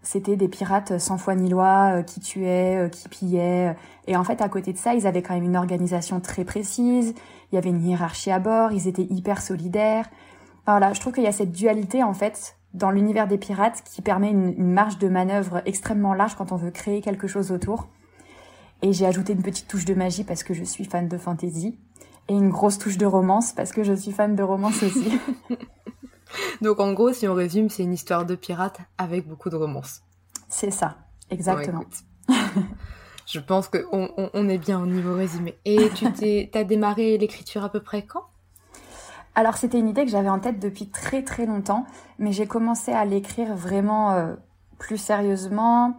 [0.02, 3.76] c'était des pirates sans foi ni loi euh, qui tuaient, euh, qui pillaient,
[4.08, 7.14] et en fait à côté de ça, ils avaient quand même une organisation très précise.
[7.50, 10.10] Il y avait une hiérarchie à bord, ils étaient hyper solidaires.
[10.66, 14.02] Voilà, je trouve qu'il y a cette dualité en fait dans l'univers des pirates qui
[14.02, 17.88] permet une, une, marge de manœuvre extrêmement large quand on veut créer quelque chose autour.
[18.80, 21.78] Et j'ai ajouté une petite touche de magie parce que je suis fan de fantasy
[22.28, 25.20] et une grosse touche de romance parce que je suis fan de romance aussi.
[26.60, 30.02] Donc en gros, si on résume, c'est une histoire de pirates avec beaucoup de romance.
[30.48, 30.96] C'est ça,
[31.30, 31.84] exactement.
[32.28, 32.34] Bon,
[33.26, 35.58] je pense qu'on on, on est bien au niveau résumé.
[35.64, 38.24] Et tu t'es, as démarré l'écriture à peu près quand?
[39.34, 41.86] Alors c'était une idée que j'avais en tête depuis très très longtemps,
[42.18, 44.34] mais j'ai commencé à l'écrire vraiment euh,
[44.78, 45.98] plus sérieusement.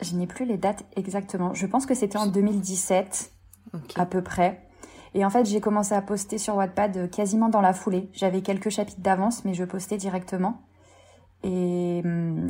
[0.00, 1.54] Je n'ai plus les dates exactement.
[1.54, 3.32] Je pense que c'était en 2017
[3.72, 4.00] okay.
[4.00, 4.63] à peu près.
[5.14, 8.10] Et en fait, j'ai commencé à poster sur Wattpad quasiment dans la foulée.
[8.12, 10.62] J'avais quelques chapitres d'avance, mais je postais directement.
[11.44, 12.02] Et,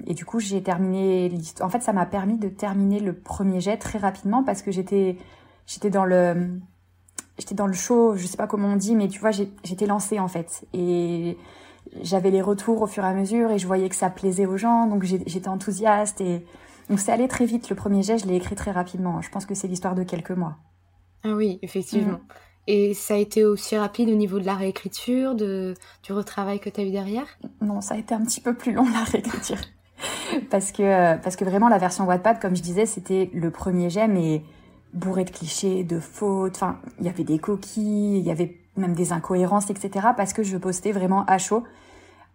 [0.07, 1.69] et du coup, j'ai terminé l'histoire.
[1.69, 5.19] En fait, ça m'a permis de terminer le premier jet très rapidement parce que j'étais
[5.67, 6.59] j'étais dans le
[7.39, 10.21] j'étais dans le show, je sais pas comment on dit, mais tu vois, j'étais lancée
[10.21, 10.65] en fait.
[10.73, 11.37] Et
[12.03, 14.57] j'avais les retours au fur et à mesure et je voyais que ça plaisait aux
[14.57, 16.45] gens, donc j'étais enthousiaste et
[16.89, 17.69] donc c'est allé très vite.
[17.71, 19.21] Le premier jet, je l'ai écrit très rapidement.
[19.21, 20.59] Je pense que c'est l'histoire de quelques mois.
[21.25, 22.19] Ah oui, effectivement.
[22.19, 22.29] Mm.
[22.67, 26.71] Et ça a été aussi rapide au niveau de la réécriture, de, du retravail que
[26.71, 27.27] tu as eu derrière?
[27.61, 29.59] Non, ça a été un petit peu plus long la réécriture.
[30.51, 34.09] parce, que, parce que vraiment, la version Wattpad, comme je disais, c'était le premier jet,
[34.09, 34.43] mais
[34.95, 36.57] bourré de clichés, de fautes.
[36.57, 40.09] Enfin, il y avait des coquilles, il y avait même des incohérences, etc.
[40.17, 41.65] Parce que je postais vraiment à chaud.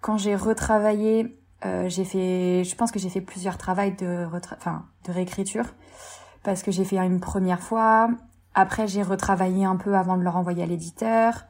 [0.01, 4.85] Quand j'ai retravaillé, euh, j'ai fait, je pense que j'ai fait plusieurs travails de, enfin,
[5.07, 5.65] de réécriture.
[6.43, 8.09] Parce que j'ai fait une première fois,
[8.55, 11.45] après, j'ai retravaillé un peu avant de le renvoyer à l'éditeur.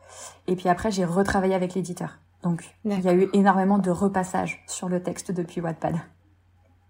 [0.47, 2.19] Et puis après, j'ai retravaillé avec l'éditeur.
[2.43, 5.95] Donc, il y a eu énormément de repassage sur le texte depuis Wattpad.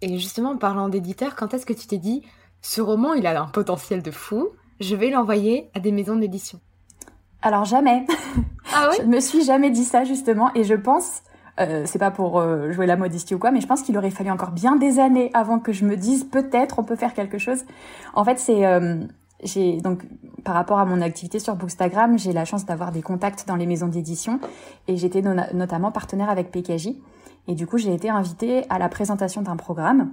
[0.02, 2.24] Et justement, en parlant d'éditeur, quand est-ce que tu t'es dit,
[2.62, 6.60] ce roman, il a un potentiel de fou, je vais l'envoyer à des maisons d'édition?
[7.42, 8.06] Alors jamais.
[8.72, 10.52] Ah oui Je me suis jamais dit ça, justement.
[10.54, 11.24] Et je pense,
[11.60, 14.12] euh, c'est pas pour euh, jouer la modestie ou quoi, mais je pense qu'il aurait
[14.12, 17.38] fallu encore bien des années avant que je me dise, peut-être on peut faire quelque
[17.38, 17.64] chose.
[18.14, 18.66] En fait, c'est...
[18.66, 19.00] Euh,
[19.44, 20.04] j'ai donc
[20.44, 23.66] par rapport à mon activité sur Bookstagram, j'ai la chance d'avoir des contacts dans les
[23.66, 24.40] maisons d'édition
[24.88, 26.90] et j'étais notamment partenaire avec PKJ
[27.48, 30.12] et du coup j'ai été invitée à la présentation d'un programme.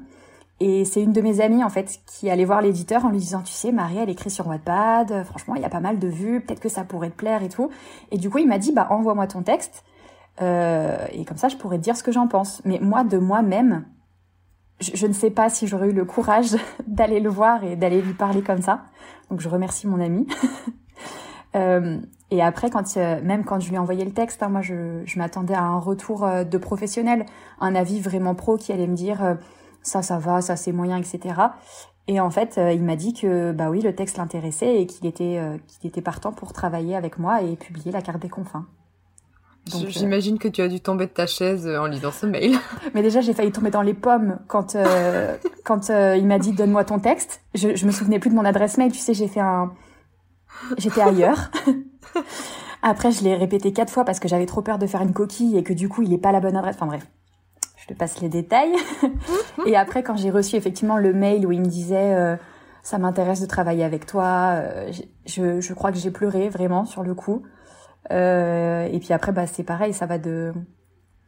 [0.58, 3.42] Et c'est une de mes amies en fait qui allait voir l'éditeur en lui disant
[3.42, 6.40] tu sais Marie elle écrit sur Wattpad, franchement il y a pas mal de vues,
[6.40, 7.70] peut-être que ça pourrait te plaire et tout.
[8.10, 9.84] Et du coup il m'a dit bah envoie-moi ton texte
[10.40, 12.62] euh, et comme ça je pourrais te dire ce que j'en pense.
[12.64, 13.84] Mais moi de moi-même
[14.80, 18.14] je, ne sais pas si j'aurais eu le courage d'aller le voir et d'aller lui
[18.14, 18.84] parler comme ça.
[19.30, 20.26] Donc je remercie mon ami.
[21.56, 21.98] euh,
[22.30, 25.02] et après, quand euh, même quand je lui ai envoyé le texte, hein, moi je,
[25.04, 27.24] je m'attendais à un retour euh, de professionnel,
[27.60, 29.34] un avis vraiment pro qui allait me dire euh,
[29.82, 31.40] ça, ça va, ça c'est moyen, etc.
[32.08, 35.40] Et en fait, il m'a dit que bah oui, le texte l'intéressait et qu'il était
[35.66, 38.64] qu'il était partant pour travailler avec moi et publier la carte des confins.
[39.74, 42.57] Euh, j'imagine que tu as dû tomber de ta chaise euh, en lisant ce mail.
[42.94, 46.85] Mais déjà, j'ai failli tomber dans les pommes quand euh, quand il m'a dit donne-moi
[46.85, 47.40] ton texte.
[47.55, 48.92] Je, je me souvenais plus de mon adresse mail.
[48.92, 49.72] Tu sais, j'ai fait un,
[50.79, 51.50] j'étais ailleurs.
[52.83, 55.57] Après, je l'ai répété quatre fois parce que j'avais trop peur de faire une coquille
[55.57, 56.76] et que du coup, il est pas la bonne adresse.
[56.76, 57.07] Enfin bref,
[57.76, 58.74] je te passe les détails.
[59.66, 62.38] et après, quand j'ai reçu effectivement le mail où il me disait
[62.83, 64.62] ça m'intéresse de travailler avec toi,
[65.26, 67.42] je, je crois que j'ai pleuré vraiment sur le coup.
[68.12, 70.53] Euh, et puis après, bah, c'est pareil, ça va de,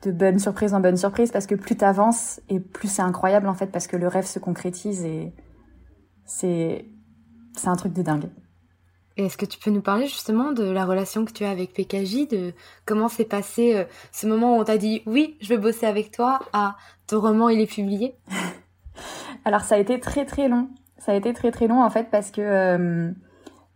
[0.02, 3.54] de bonne surprise en bonne surprise parce que plus t'avances et plus c'est incroyable en
[3.54, 5.32] fait parce que le rêve se concrétise et
[6.24, 6.86] c'est
[7.56, 8.28] c'est un truc de dingue.
[9.16, 11.72] Et est-ce que tu peux nous parler justement de la relation que tu as avec
[11.72, 12.52] PKJ, de
[12.86, 16.12] comment s'est passé euh, ce moment où on t'a dit oui, je veux bosser avec
[16.12, 16.76] toi, à
[17.08, 18.14] ton roman il est publié?
[19.44, 20.68] Alors ça a été très très long.
[20.98, 23.10] Ça a été très très long en fait parce que euh,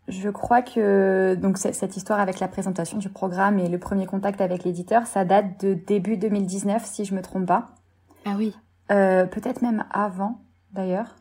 [0.09, 4.41] je crois que donc cette histoire avec la présentation du programme et le premier contact
[4.41, 7.71] avec l'éditeur, ça date de début 2019 si je me trompe pas.
[8.25, 8.55] Ah oui.
[8.91, 10.41] Euh, Peut-être même avant
[10.73, 11.17] d'ailleurs.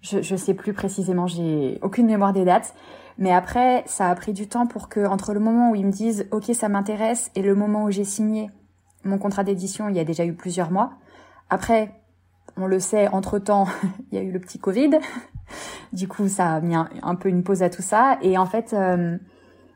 [0.00, 2.74] Je je sais plus précisément, j'ai aucune mémoire des dates.
[3.20, 5.90] Mais après, ça a pris du temps pour que entre le moment où ils me
[5.90, 8.50] disent OK ça m'intéresse et le moment où j'ai signé
[9.04, 10.92] mon contrat d'édition, il y a déjà eu plusieurs mois.
[11.50, 11.94] Après,
[12.56, 13.66] on le sait, entre temps,
[14.12, 14.90] il y a eu le petit Covid.
[15.92, 18.18] Du coup, ça a mis un, peu une pause à tout ça.
[18.22, 19.16] Et en fait, euh,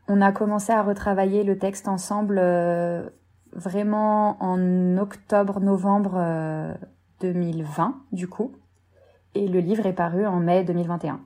[0.09, 3.09] on a commencé à retravailler le texte ensemble euh,
[3.53, 6.75] vraiment en octobre-novembre
[7.20, 8.53] 2020, euh, du coup.
[9.35, 11.20] Et le livre est paru en mai 2021.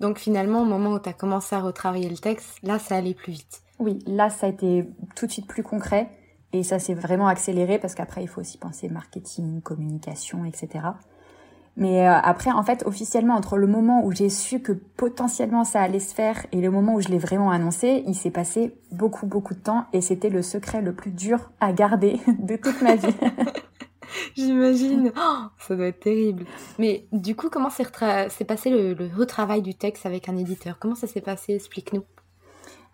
[0.00, 3.14] Donc finalement, au moment où tu as commencé à retravailler le texte, là, ça allait
[3.14, 3.62] plus vite.
[3.78, 6.08] Oui, là, ça a été tout de suite plus concret.
[6.52, 10.86] Et ça s'est vraiment accéléré parce qu'après, il faut aussi penser marketing, communication, etc.
[11.78, 15.80] Mais euh, après, en fait, officiellement, entre le moment où j'ai su que potentiellement ça
[15.80, 19.26] allait se faire et le moment où je l'ai vraiment annoncé, il s'est passé beaucoup,
[19.26, 22.96] beaucoup de temps et c'était le secret le plus dur à garder de toute ma
[22.96, 23.14] vie.
[24.36, 25.12] J'imagine.
[25.16, 26.46] Oh, ça doit être terrible.
[26.80, 30.78] Mais du coup, comment s'est passé le, le retravail du texte avec un éditeur?
[30.80, 31.54] Comment ça s'est passé?
[31.54, 32.02] Explique-nous.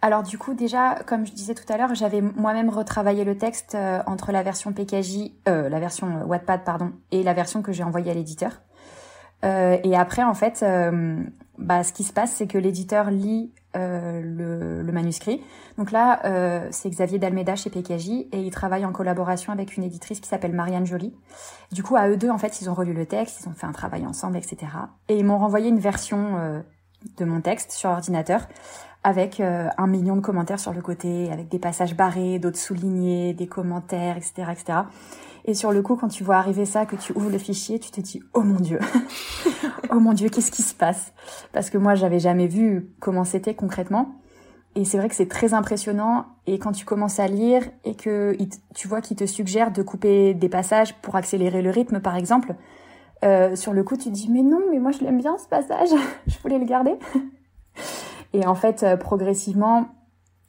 [0.04, 3.74] Alors du coup déjà, comme je disais tout à l'heure, j'avais moi-même retravaillé le texte
[3.74, 7.84] euh, entre la version PKJ, euh, la version Wattpad pardon, et la version que j'ai
[7.84, 8.60] envoyée à l'éditeur.
[9.44, 11.22] Euh, et après, en fait, euh,
[11.58, 14.20] bah, ce qui se passe, c'est que l'éditeur lit euh,
[14.82, 15.42] le, manuscrit.
[15.76, 16.20] Donc là,
[16.70, 20.52] c'est Xavier Dalmeda chez PKJ et il travaille en collaboration avec une éditrice qui s'appelle
[20.52, 21.12] Marianne Joly.
[21.72, 23.66] Du coup, à eux deux, en fait, ils ont relu le texte, ils ont fait
[23.66, 24.58] un travail ensemble, etc.
[25.08, 26.62] Et ils m'ont renvoyé une version
[27.16, 28.46] de mon texte sur ordinateur
[29.02, 33.48] avec un million de commentaires sur le côté, avec des passages barrés, d'autres soulignés, des
[33.48, 34.78] commentaires, etc., etc.
[35.46, 37.90] Et sur le coup, quand tu vois arriver ça, que tu ouvres le fichier, tu
[37.90, 38.78] te dis oh mon dieu,
[39.90, 41.12] oh mon dieu, qu'est-ce qui se passe?
[41.52, 44.14] Parce que moi, j'avais jamais vu comment c'était concrètement.
[44.74, 46.26] et c'est vrai que c'est très impressionnant.
[46.46, 48.36] Et quand tu commences à lire et que
[48.74, 52.54] tu vois qu'il te suggère de couper des passages pour accélérer le rythme, par exemple,
[53.24, 55.48] euh, sur le coup, tu te dis mais non, mais moi je l'aime bien ce
[55.48, 55.90] passage,
[56.26, 56.94] je voulais le garder.
[58.32, 59.88] et en fait, euh, progressivement,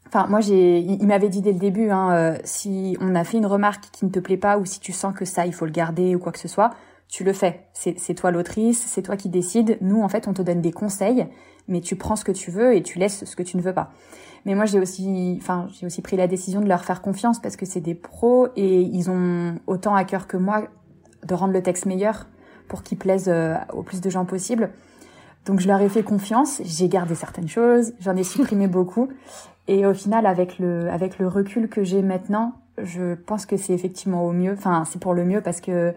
[0.08, 3.38] enfin moi j'ai, il m'avait dit dès le début, hein, euh, si on a fait
[3.38, 5.66] une remarque qui ne te plaît pas ou si tu sens que ça il faut
[5.66, 6.72] le garder ou quoi que ce soit,
[7.08, 7.68] tu le fais.
[7.74, 9.78] C'est toi l'autrice, c'est toi qui décides.
[9.82, 11.28] Nous en fait, on te donne des conseils
[11.68, 13.74] mais tu prends ce que tu veux et tu laisses ce que tu ne veux
[13.74, 13.92] pas.
[14.46, 17.56] Mais moi, j'ai aussi, enfin, j'ai aussi pris la décision de leur faire confiance parce
[17.56, 20.68] que c'est des pros et ils ont autant à cœur que moi
[21.24, 22.28] de rendre le texte meilleur
[22.68, 24.72] pour qu'il plaise euh, au plus de gens possible.
[25.46, 29.10] Donc je leur ai fait confiance, j'ai gardé certaines choses, j'en ai supprimé beaucoup
[29.68, 33.74] et au final avec le avec le recul que j'ai maintenant, je pense que c'est
[33.74, 35.94] effectivement au mieux, enfin c'est pour le mieux parce que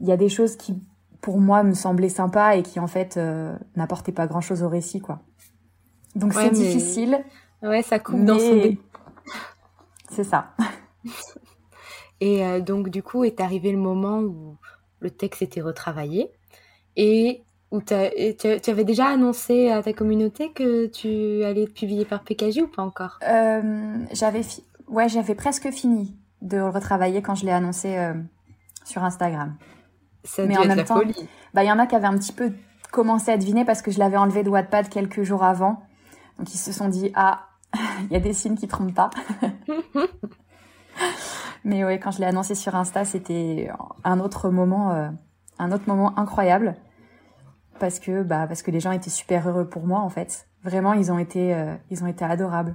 [0.00, 0.80] il y a des choses qui
[1.20, 4.68] pour moi me semblait sympa et qui en fait euh, n'apportait pas grand chose au
[4.68, 5.20] récit quoi.
[6.14, 7.24] Donc c'est difficile.
[7.62, 8.76] Ouais, ça coupe dans son
[10.10, 10.54] C'est ça.
[12.20, 14.56] et euh, donc du coup est arrivé le moment où
[15.00, 16.30] le texte était retravaillé
[16.96, 22.22] et où tu avais déjà annoncé à ta communauté que tu allais être publié par
[22.22, 23.18] PKJ ou pas encore?
[23.28, 24.42] Euh, J'avais
[24.88, 27.98] ouais, j'avais presque fini de le retravailler quand je l'ai annoncé
[28.84, 29.56] sur Instagram
[30.38, 31.00] mais en même temps,
[31.54, 32.52] bah il y en a qui avaient un petit peu
[32.90, 35.82] commencé à deviner parce que je l'avais enlevé de Wattpad quelques jours avant.
[36.38, 37.46] Donc ils se sont dit ah,
[38.02, 39.10] il y a des signes qui trompent pas.
[41.64, 43.70] mais oui, quand je l'ai annoncé sur Insta, c'était
[44.04, 45.08] un autre moment euh,
[45.58, 46.76] un autre moment incroyable
[47.78, 50.48] parce que bah parce que les gens étaient super heureux pour moi en fait.
[50.62, 52.74] Vraiment, ils ont été euh, ils ont été adorables.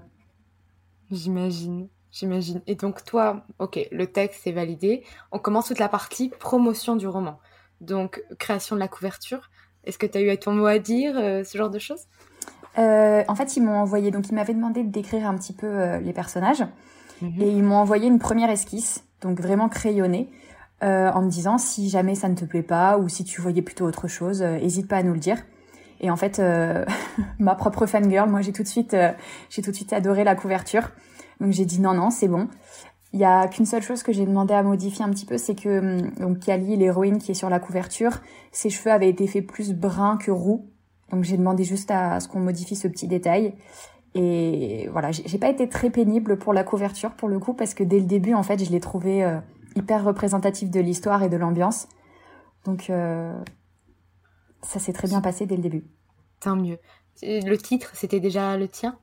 [1.11, 1.89] J'imagine.
[2.11, 2.61] J'imagine.
[2.67, 5.03] Et donc toi, ok, le texte est validé.
[5.31, 7.39] On commence toute la partie promotion du roman.
[7.79, 9.49] Donc création de la couverture.
[9.83, 12.05] Est-ce que tu as eu ton mot à dire, euh, ce genre de choses?
[12.77, 15.97] Euh, En fait, ils m'ont envoyé, donc ils m'avaient demandé de décrire un petit peu
[15.97, 16.63] les personnages.
[17.21, 17.41] Mhm.
[17.41, 20.29] Et ils m'ont envoyé une première esquisse, donc vraiment crayonnée,
[20.81, 23.85] en me disant si jamais ça ne te plaît pas ou si tu voyais plutôt
[23.85, 25.37] autre chose, n'hésite pas à nous le dire.
[25.99, 26.41] Et en fait,
[27.39, 28.95] ma propre fangirl, moi j'ai tout de suite,
[29.49, 30.89] j'ai tout de suite adoré la couverture.
[31.39, 32.47] Donc j'ai dit non, non, c'est bon.
[33.13, 35.55] Il y a qu'une seule chose que j'ai demandé à modifier un petit peu, c'est
[35.55, 39.45] que hum, donc Kali, l'héroïne qui est sur la couverture, ses cheveux avaient été faits
[39.45, 40.69] plus bruns que roux.
[41.11, 43.53] Donc j'ai demandé juste à, ce qu'on modifie ce petit détail.
[44.13, 47.83] Et voilà, j'ai pas été très pénible pour la couverture pour le coup parce que
[47.83, 49.39] dès le début en fait, je l'ai trouvé euh,
[49.75, 51.87] hyper représentatif de l'histoire et de l'ambiance.
[52.65, 53.33] Donc euh,
[54.61, 55.85] ça s'est très bien passé dès le début.
[56.39, 56.79] Tant mieux.
[57.23, 58.97] Le titre, c'était déjà le tien?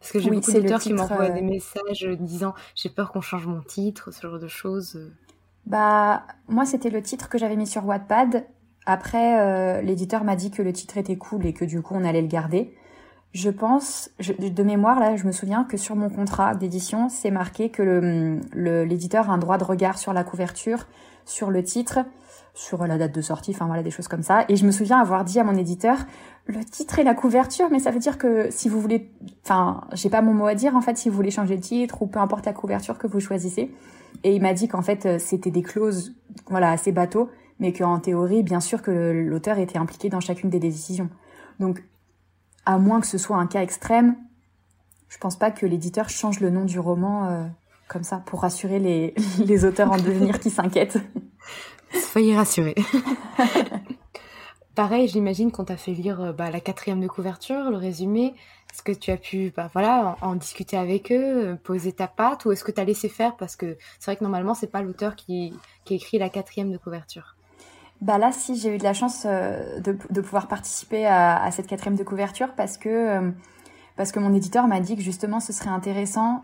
[0.00, 3.46] Parce que j'ai beaucoup d'auteurs qui m'envoient des euh, messages disant j'ai peur qu'on change
[3.46, 5.10] mon titre, ce genre de choses.
[5.64, 8.46] Bah, moi, c'était le titre que j'avais mis sur Wattpad.
[8.84, 12.04] Après, euh, l'éditeur m'a dit que le titre était cool et que du coup, on
[12.04, 12.76] allait le garder.
[13.36, 17.68] Je pense, de mémoire, là, je me souviens que sur mon contrat d'édition, c'est marqué
[17.68, 20.86] que l'éditeur a un droit de regard sur la couverture,
[21.26, 21.98] sur le titre,
[22.54, 24.46] sur la date de sortie, enfin voilà, des choses comme ça.
[24.48, 25.98] Et je me souviens avoir dit à mon éditeur,
[26.46, 29.10] le titre et la couverture, mais ça veut dire que si vous voulez,
[29.44, 32.00] enfin, j'ai pas mon mot à dire en fait, si vous voulez changer de titre
[32.00, 33.70] ou peu importe la couverture que vous choisissez.
[34.24, 36.14] Et il m'a dit qu'en fait, c'était des clauses,
[36.48, 37.28] voilà, assez bateaux,
[37.60, 41.10] mais qu'en théorie, bien sûr que l'auteur était impliqué dans chacune des décisions.
[41.60, 41.84] Donc,
[42.66, 44.16] à moins que ce soit un cas extrême,
[45.08, 47.46] je pense pas que l'éditeur change le nom du roman euh,
[47.88, 50.98] comme ça pour rassurer les, les auteurs en devenir qui s'inquiètent.
[52.12, 52.74] Soyez rassurés.
[54.74, 58.34] Pareil, j'imagine qu'on t'a fait lire euh, bah, la quatrième de couverture, le résumé.
[58.70, 62.44] Est-ce que tu as pu bah, voilà, en, discuter avec eux, euh, poser ta patte,
[62.44, 63.36] ou est-ce que tu as laissé faire?
[63.36, 66.76] Parce que c'est vrai que normalement, c'est pas l'auteur qui, qui écrit la quatrième de
[66.76, 67.35] couverture.
[68.00, 71.50] Bah là, si j'ai eu de la chance euh, de, de, pouvoir participer à, à,
[71.50, 73.32] cette quatrième de couverture parce que,
[73.96, 76.42] parce que mon éditeur m'a dit que justement ce serait intéressant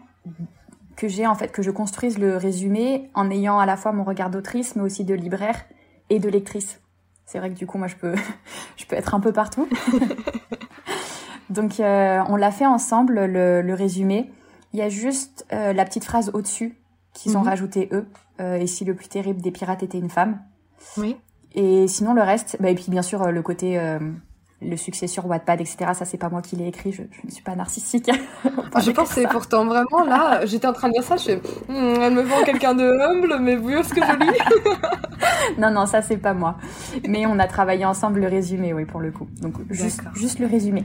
[0.97, 4.05] que j'ai en fait que je construise le résumé en ayant à la fois mon
[4.05, 5.65] regard d'autrice mais aussi de libraire
[6.11, 6.81] et de lectrice.
[7.33, 8.15] C'est vrai que du coup, moi, je peux,
[8.77, 9.67] je peux être un peu partout.
[11.51, 14.31] Donc, euh, on l'a fait ensemble, le, résumé.
[14.73, 16.79] Il y a juste euh, la petite phrase au-dessus
[17.15, 17.49] qu'ils ont mhm.
[17.49, 18.07] rajouté eux.
[18.41, 20.43] Euh, et si le plus terrible des pirates était une femme.
[20.97, 21.17] Oui.
[21.55, 23.79] Et sinon, le reste, bah, et puis bien sûr, le côté
[24.65, 25.93] le succès sur Wattpad, etc.
[25.95, 26.93] Ça, c'est pas moi qui l'ai écrit.
[26.93, 28.11] Je, ne suis pas narcissique.
[28.45, 30.45] je c'est pourtant vraiment là.
[30.47, 31.17] J'étais en train de dire ça.
[31.17, 34.19] Je fais, hmm, elle me vend quelqu'un de humble, mais vous voyez ce que je
[34.19, 34.39] lis
[35.59, 36.57] Non, non, ça c'est pas moi.
[37.09, 39.29] Mais on a travaillé ensemble le résumé, oui, pour le coup.
[39.41, 40.85] Donc juste, juste le résumé.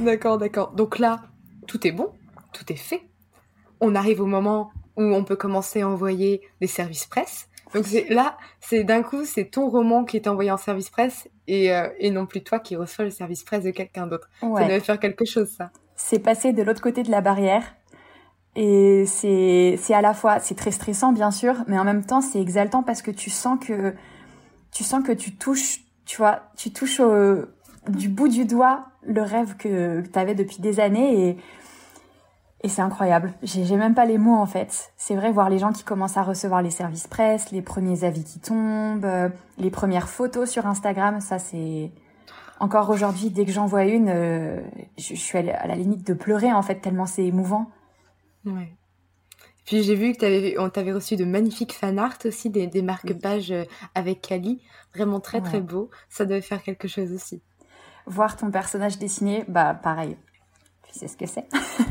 [0.00, 0.72] d'accord, d'accord.
[0.72, 1.22] Donc là,
[1.66, 2.08] tout est bon,
[2.52, 3.02] tout est fait.
[3.80, 7.48] On arrive au moment où on peut commencer à envoyer des services presse.
[7.74, 11.28] Donc c'est là, c'est d'un coup, c'est ton roman qui est envoyé en service presse
[11.48, 14.28] et, euh, et non plus toi qui reçois le service presse de quelqu'un d'autre.
[14.40, 15.70] Ça devait faire quelque chose, ça.
[15.96, 17.74] c'est passer de l'autre côté de la barrière.
[18.56, 22.20] Et c'est, c'est à la fois, c'est très stressant, bien sûr, mais en même temps,
[22.20, 23.92] c'est exaltant parce que tu sens que,
[24.70, 27.46] tu sens que tu touches, tu vois, tu touches au,
[27.88, 31.36] du bout du doigt le rêve que, que tu avais depuis des années et,
[32.64, 33.34] et c'est incroyable.
[33.42, 34.90] J'ai, même pas les mots, en fait.
[34.96, 38.24] C'est vrai, voir les gens qui commencent à recevoir les services presse, les premiers avis
[38.24, 41.92] qui tombent, euh, les premières photos sur Instagram, ça, c'est,
[42.60, 44.62] encore aujourd'hui, dès que j'en vois une, euh,
[44.96, 47.70] je, suis à la limite de pleurer en fait, tellement c'est émouvant.
[48.46, 48.72] Ouais.
[49.66, 52.80] Puis j'ai vu que t'avais, on t'avait reçu de magnifiques fan art aussi, des, des
[52.80, 54.62] marque-pages euh, avec Kali,
[54.94, 55.90] vraiment très très beau.
[56.08, 57.42] Ça devait faire quelque chose aussi.
[58.06, 60.16] Voir ton personnage dessiné, bah pareil.
[60.94, 61.46] Tu sais ce que c'est.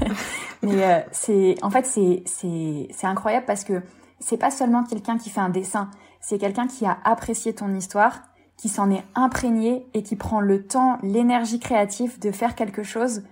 [0.63, 3.81] Mais euh, c'est, en fait, c'est c'est c'est incroyable parce que
[4.19, 8.21] c'est pas seulement quelqu'un qui fait un dessin, c'est quelqu'un qui a apprécié ton histoire
[8.55, 13.23] qui s'en est imprégné et qui prend le temps, l'énergie créative de faire quelque chose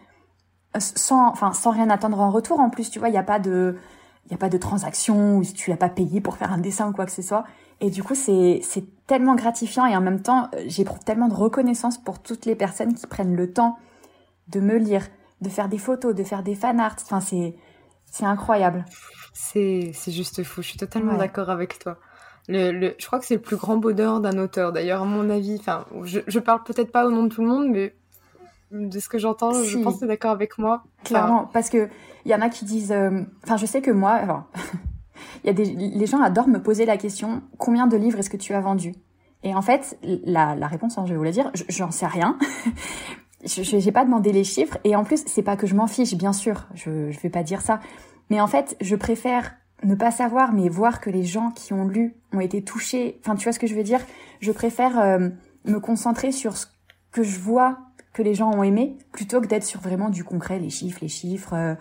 [0.75, 2.59] euh, sans, enfin, sans rien attendre en retour.
[2.59, 3.77] En plus, tu vois, il n'y a pas de,
[4.27, 6.89] il a pas de transaction ou si tu l'as pas payé pour faire un dessin
[6.89, 7.45] ou quoi que ce soit.
[7.79, 11.33] Et du coup, c'est, c'est tellement gratifiant et en même temps, euh, j'éprouve tellement de
[11.33, 13.77] reconnaissance pour toutes les personnes qui prennent le temps
[14.49, 15.07] de me lire,
[15.41, 16.95] de faire des photos, de faire des fan art.
[17.01, 17.55] Enfin, c'est,
[18.05, 18.85] c'est incroyable.
[19.33, 20.61] C'est, c'est juste fou.
[20.61, 21.97] Je suis totalement d'accord avec toi.
[22.47, 24.71] Le, je crois que c'est le plus grand bonheur d'un auteur.
[24.71, 27.47] D'ailleurs, à mon avis, enfin, je, je parle peut-être pas au nom de tout le
[27.47, 27.95] monde, mais
[28.71, 30.83] de ce que j'entends, je pense que tu es d'accord avec moi.
[31.03, 31.89] Clairement, parce que
[32.25, 34.21] il y en a qui disent, euh, enfin, je sais que moi,
[35.43, 38.29] il y a des, les gens adorent me poser la question, combien de livres est-ce
[38.29, 38.93] que tu as vendu?
[39.43, 42.37] Et en fait, la, la réponse, hein, je vais vous la dire, j'en sais rien.
[43.45, 46.15] je n'ai pas demandé les chiffres, et en plus, c'est pas que je m'en fiche,
[46.15, 47.79] bien sûr, je, je vais pas dire ça,
[48.29, 51.87] mais en fait, je préfère ne pas savoir, mais voir que les gens qui ont
[51.87, 53.19] lu ont été touchés.
[53.21, 53.99] Enfin, tu vois ce que je veux dire?
[54.39, 55.29] Je préfère euh,
[55.65, 56.67] me concentrer sur ce
[57.11, 57.79] que je vois
[58.13, 61.07] que les gens ont aimé, plutôt que d'être sur vraiment du concret, les chiffres, les
[61.07, 61.53] chiffres.
[61.53, 61.75] Euh,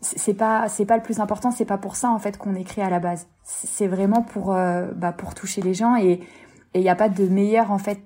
[0.00, 1.50] c'est pas, c'est pas le plus important.
[1.50, 3.28] C'est pas pour ça en fait qu'on écrit à la base.
[3.44, 6.20] C'est vraiment pour, euh, bah, pour toucher les gens et
[6.74, 8.00] il n'y a pas de meilleur en fait.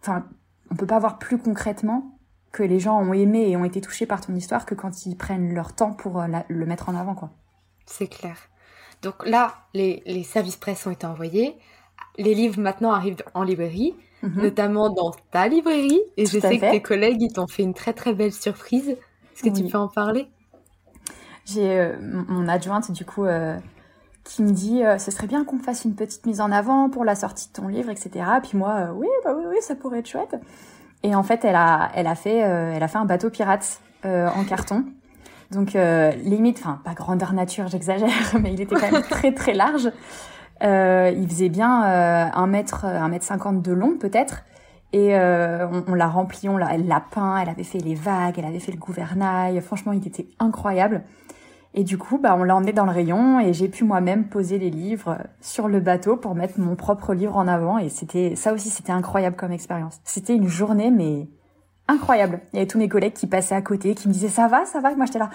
[0.00, 0.24] Enfin,
[0.70, 2.11] on peut pas voir plus concrètement
[2.52, 5.16] que les gens ont aimé et ont été touchés par ton histoire que quand ils
[5.16, 7.30] prennent leur temps pour le mettre en avant, quoi.
[7.86, 8.36] C'est clair.
[9.02, 11.56] Donc là, les, services presse ont été envoyés.
[12.18, 14.42] Les livres maintenant arrivent en librairie, mhm.
[14.42, 16.00] notamment dans ta librairie.
[16.16, 18.90] Et je sais que tes collègues, ils t'ont fait une très très belle surprise.
[18.90, 20.28] Est-ce que tu peux en parler?
[21.44, 23.58] J'ai euh, mon adjointe, du coup, euh,
[24.22, 27.04] qui me dit euh, ce serait bien qu'on fasse une petite mise en avant pour
[27.04, 28.24] la sortie de ton livre, etc.
[28.42, 30.36] Puis moi, oui, bah oui, oui, ça pourrait être chouette.
[31.02, 34.44] Et en fait, elle a, elle a fait, elle a fait un bateau pirate en
[34.44, 34.84] carton.
[35.52, 38.08] Donc euh, limite, enfin pas grandeur nature, j'exagère,
[38.40, 39.90] mais il était quand même très très large.
[40.62, 44.44] Euh, il faisait bien euh, un mètre, un mètre cinquante de long peut-être.
[44.94, 47.94] Et euh, on, on l'a rempli, on l'a, elle l'a peint, elle avait fait les
[47.94, 49.60] vagues, elle avait fait le gouvernail.
[49.60, 51.02] Franchement, il était incroyable.
[51.74, 54.58] Et du coup, bah, on l'a emmené dans le rayon et j'ai pu moi-même poser
[54.58, 57.78] les livres sur le bateau pour mettre mon propre livre en avant.
[57.78, 59.98] Et c'était, ça aussi, c'était incroyable comme expérience.
[60.04, 61.28] C'était une journée, mais
[61.88, 62.40] incroyable.
[62.52, 64.66] Il y avait tous mes collègues qui passaient à côté, qui me disaient ça va,
[64.66, 64.92] ça va?
[64.92, 65.30] Et moi j'étais là,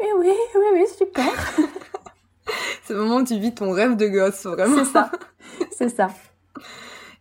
[0.00, 1.24] oui, oui, oui, oui, super.
[2.84, 4.84] C'est le moment où tu vis ton rêve de gosse, vraiment.
[4.84, 5.10] C'est ça.
[5.70, 6.10] C'est ça.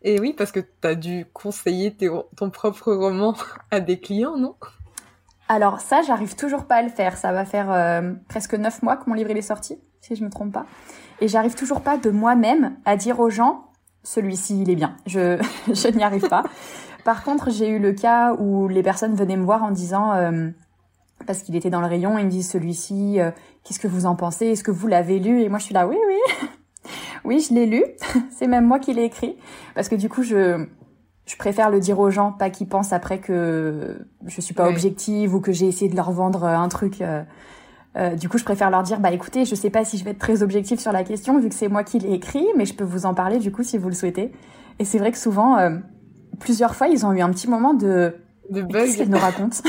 [0.03, 1.95] Et oui, parce que tu as dû conseiller
[2.35, 3.35] ton propre roman
[3.69, 4.55] à des clients, non?
[5.51, 7.17] Alors ça, j'arrive toujours pas à le faire.
[7.17, 10.29] Ça va faire euh, presque neuf mois que mon livre est sorti, si je me
[10.29, 10.65] trompe pas.
[11.19, 13.65] Et j'arrive toujours pas de moi-même à dire aux gens,
[14.01, 14.95] celui-ci, il est bien.
[15.05, 16.43] Je, je n'y arrive pas.
[17.03, 20.51] Par contre, j'ai eu le cas où les personnes venaient me voir en disant, euh,
[21.27, 23.31] parce qu'il était dans le rayon, ils me disent celui-ci, euh,
[23.65, 24.45] qu'est-ce que vous en pensez?
[24.45, 25.41] Est-ce que vous l'avez lu?
[25.41, 26.47] Et moi, je suis là, oui, oui,
[27.25, 27.83] oui, je l'ai lu.
[28.31, 29.35] C'est même moi qui l'ai écrit,
[29.75, 30.65] parce que du coup, je
[31.31, 35.33] je préfère le dire aux gens, pas qu'ils pensent après que je suis pas objective
[35.33, 37.01] ou que j'ai essayé de leur vendre un truc.
[37.01, 40.11] Euh, du coup, je préfère leur dire, bah écoutez, je sais pas si je vais
[40.11, 42.73] être très objective sur la question vu que c'est moi qui l'ai écrit, mais je
[42.73, 44.33] peux vous en parler du coup si vous le souhaitez.
[44.79, 45.57] Et c'est vrai que souvent,
[46.39, 48.13] plusieurs fois, ils ont eu un petit moment de...
[48.49, 48.71] De bug.
[48.73, 49.61] Qu'est-ce qu'elle nous raconte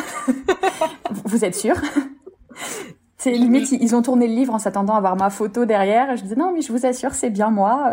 [1.27, 1.77] Vous êtes sûr?
[3.18, 6.17] C'est limite, ils ont tourné le livre en s'attendant à voir ma photo derrière.
[6.17, 7.92] je disais, non, mais je vous assure, c'est bien moi.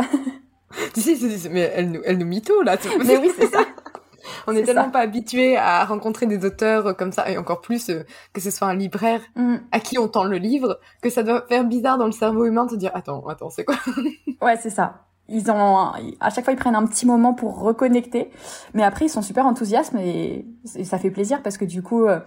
[0.93, 2.77] tu sais, mais elle nous, elle nous mytho, là.
[3.05, 3.59] Mais oui, c'est ça.
[4.47, 8.03] On est, tellement pas habitué à rencontrer des auteurs comme ça, et encore plus euh,
[8.33, 9.55] que ce soit un libraire mm.
[9.71, 12.65] à qui on tend le livre, que ça doit faire bizarre dans le cerveau humain
[12.65, 13.75] de se dire, attends, attends, c'est quoi?
[14.41, 18.31] Ouais, c'est ça ils ont à chaque fois ils prennent un petit moment pour reconnecter
[18.73, 20.45] mais après ils sont super enthousiastes et,
[20.83, 22.19] ça fait plaisir parce que du coup euh,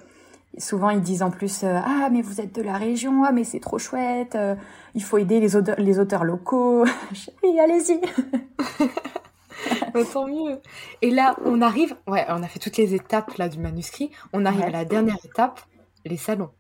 [0.59, 3.45] souvent ils disent en plus euh, ah mais vous êtes de la région ah mais
[3.45, 4.55] c'est trop chouette euh,
[4.95, 6.85] il faut aider les auteurs les auteurs locaux.
[7.43, 8.01] Oui allez-y.
[9.95, 10.59] Bah, tant mieux.
[11.03, 14.11] Et là on arrive ouais on a fait toutes les étapes là du manuscrit.
[14.33, 15.61] On arrive à la dernière étape
[16.05, 16.51] les salons.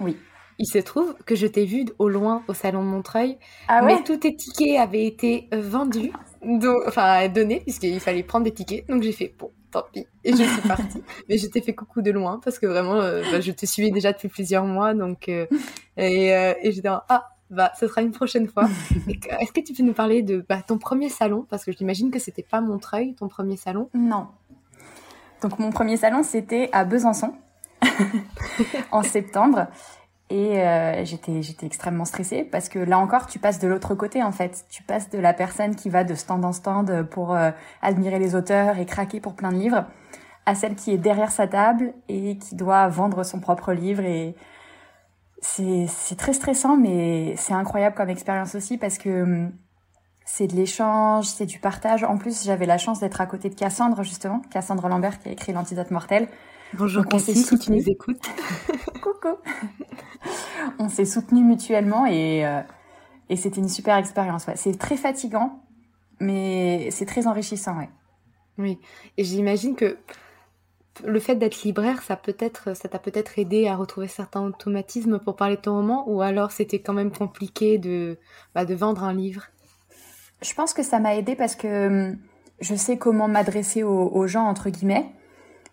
[0.00, 0.16] Oui.
[0.58, 3.96] Il se trouve que je t'ai vu au loin au salon de Montreuil, ah ouais?
[3.96, 6.12] mais tous tes tickets avaient été vendus,
[6.44, 8.86] donc, enfin donnés, puisqu'il fallait prendre des tickets.
[8.88, 10.06] Donc j'ai fait, bon, tant pis.
[10.24, 11.02] Et je suis partie.
[11.28, 13.90] mais je t'ai fait coucou de loin, parce que vraiment, euh, bah, je te suivais
[13.90, 14.94] déjà depuis plusieurs mois.
[14.94, 15.46] Donc, euh,
[15.96, 18.68] et, euh, et j'étais en, ah, bah, ce sera une prochaine fois.
[19.40, 21.46] Est-ce que tu peux nous parler de bah, ton premier salon?
[21.48, 23.88] Parce que j'imagine que c'était pas Montreuil, ton premier salon.
[23.94, 24.28] Non.
[25.42, 27.34] Donc mon premier salon, c'était à Besançon,
[28.92, 29.66] en septembre.
[30.32, 34.32] Et euh, j'étais extrêmement stressée parce que là encore tu passes de l'autre côté en
[34.32, 34.64] fait.
[34.70, 37.50] Tu passes de la personne qui va de stand en stand pour euh,
[37.82, 39.84] admirer les auteurs et craquer pour plein de livres
[40.46, 44.34] à celle qui est derrière sa table et qui doit vendre son propre livre et
[45.42, 49.52] c'est c'est très stressant mais c'est incroyable comme expérience aussi parce que hum,
[50.24, 52.04] c'est de l'échange, c'est du partage.
[52.04, 55.32] En plus, j'avais la chance d'être à côté de Cassandre justement, Cassandre Lambert qui a
[55.32, 56.28] écrit L'antidote mortel.
[56.74, 58.22] Bonjour Cassie, si tu nous écoutes.
[59.02, 59.36] Coucou.
[60.78, 62.60] on s'est soutenus mutuellement et, euh,
[63.28, 64.46] et c'était une super expérience.
[64.46, 64.56] Ouais.
[64.56, 65.60] C'est très fatigant,
[66.20, 67.76] mais c'est très enrichissant.
[67.76, 67.90] Ouais.
[68.58, 68.78] Oui,
[69.16, 69.98] et j'imagine que
[71.04, 75.36] le fait d'être libraire, ça peut-être, ça t'a peut-être aidé à retrouver certains automatismes pour
[75.36, 78.18] parler de ton roman, ou alors c'était quand même compliqué de,
[78.54, 79.44] bah, de vendre un livre?
[80.42, 82.18] Je pense que ça m'a aidé parce que hum,
[82.60, 85.12] je sais comment m'adresser aux, aux, gens entre guillemets.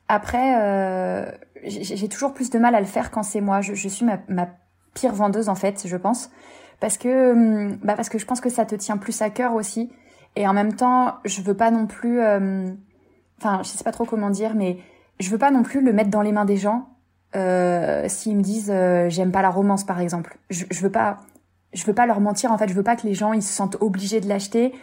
[0.10, 1.32] Après, euh,
[1.64, 3.62] j'ai toujours plus de mal à le faire quand c'est moi.
[3.62, 4.48] Je, suis ma,
[4.96, 6.32] pire vendeuse en fait, je pense,
[6.80, 9.54] parce que hum, bah parce que je pense que ça te tient plus à cœur
[9.54, 9.92] aussi.
[10.36, 12.72] Et en même temps, je veux pas non plus, euh,
[13.40, 14.78] enfin, je sais pas trop comment dire, mais
[15.20, 16.90] je veux pas non plus le mettre dans les mains des gens.
[17.36, 21.20] Euh, S'ils me disent euh, j'aime pas la romance par exemple, je, je veux pas,
[22.08, 22.68] leur mentir en fait.
[22.68, 24.74] Je veux pas que les gens se sentent obligés de l'acheter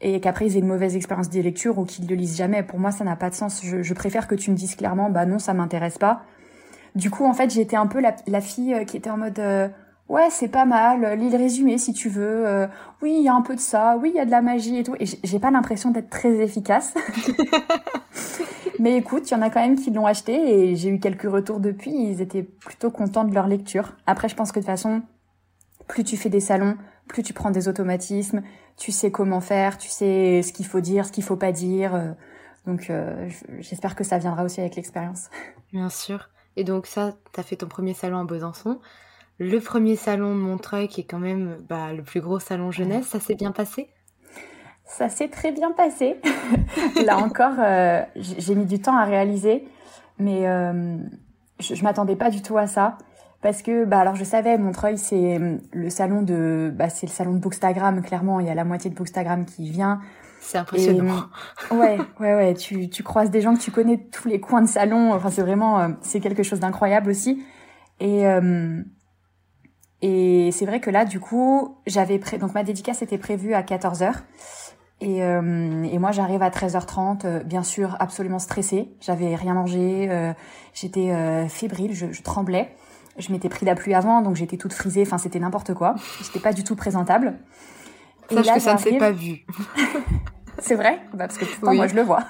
[0.00, 2.62] et qu'après ils aient une mauvaise expérience des lectures ou qu'ils le lisent jamais.
[2.62, 3.60] Pour moi, ça n'a pas de sens.
[3.62, 6.22] Je, je, préfère que tu me dises clairement, bah non, ça m'intéresse pas.
[6.94, 9.38] Du coup, en fait, j'étais un peu la, la, fille euh, qui était en mode,
[9.38, 9.68] euh,
[10.08, 12.46] ouais, c'est pas mal, lis le résumé si tu veux.
[12.46, 12.66] Euh,
[13.02, 13.98] oui, il y a un peu de ça.
[14.00, 14.94] Oui, il y a de la magie et tout.
[14.98, 16.94] Et j'ai pas l'impression d'être très efficace.
[18.78, 21.30] Mais écoute, il y en a quand même qui l'ont acheté et j'ai eu quelques
[21.30, 21.92] retours depuis.
[21.92, 23.94] Ils étaient plutôt contents de leur lecture.
[24.06, 25.02] Après, je pense que de toute façon,
[25.88, 26.76] plus tu fais des salons,
[27.08, 28.42] plus tu prends des automatismes,
[28.76, 32.14] tu sais comment faire, tu sais ce qu'il faut dire, ce qu'il faut pas dire.
[32.66, 33.28] Donc euh,
[33.60, 35.30] j'espère que ça viendra aussi avec l'expérience.
[35.72, 36.28] Bien sûr.
[36.56, 38.80] Et donc ça, tu as fait ton premier salon à Besançon.
[39.38, 43.06] Le premier salon de Montreuil, qui est quand même bah, le plus gros salon jeunesse,
[43.06, 43.90] ça s'est bien passé?
[44.86, 46.20] Ça s'est très bien passé.
[47.04, 49.68] Là encore, euh, j'ai mis du temps à réaliser,
[50.18, 50.96] mais euh,
[51.60, 52.96] je, je m'attendais pas du tout à ça
[53.46, 55.38] parce que bah alors je savais Montreuil c'est
[55.72, 58.40] le salon de bah c'est le salon de Bookstagram clairement.
[58.40, 60.00] Il y a la moitié de Bookstagram qui vient.
[60.40, 61.26] C'est impressionnant.
[61.70, 62.54] Et, ouais ouais ouais.
[62.54, 65.12] Tu tu croises des gens que tu connais tous les coins de salon.
[65.14, 67.40] Enfin c'est vraiment euh, c'est quelque chose d'incroyable aussi.
[68.00, 68.82] Et euh,
[70.02, 72.38] et c'est vrai que là du coup j'avais pré...
[72.38, 74.12] donc ma dédicace était prévue à 14h
[75.00, 78.90] et, euh, et moi j'arrive à 13h30 euh, bien sûr absolument stressée.
[79.00, 80.32] J'avais rien mangé euh,
[80.74, 82.74] j'étais fébrile je, je tremblais
[83.18, 85.02] je m'étais pris la pluie avant, donc j'étais toute frisée.
[85.02, 85.94] Enfin, c'était n'importe quoi.
[86.22, 87.38] J'étais pas du tout présentable.
[88.30, 89.46] Sache là, que ça ne s'est pas vu.
[90.58, 91.00] C'est vrai?
[91.12, 91.76] Bah, Parce que pourtant, oui.
[91.76, 92.24] moi, je le vois.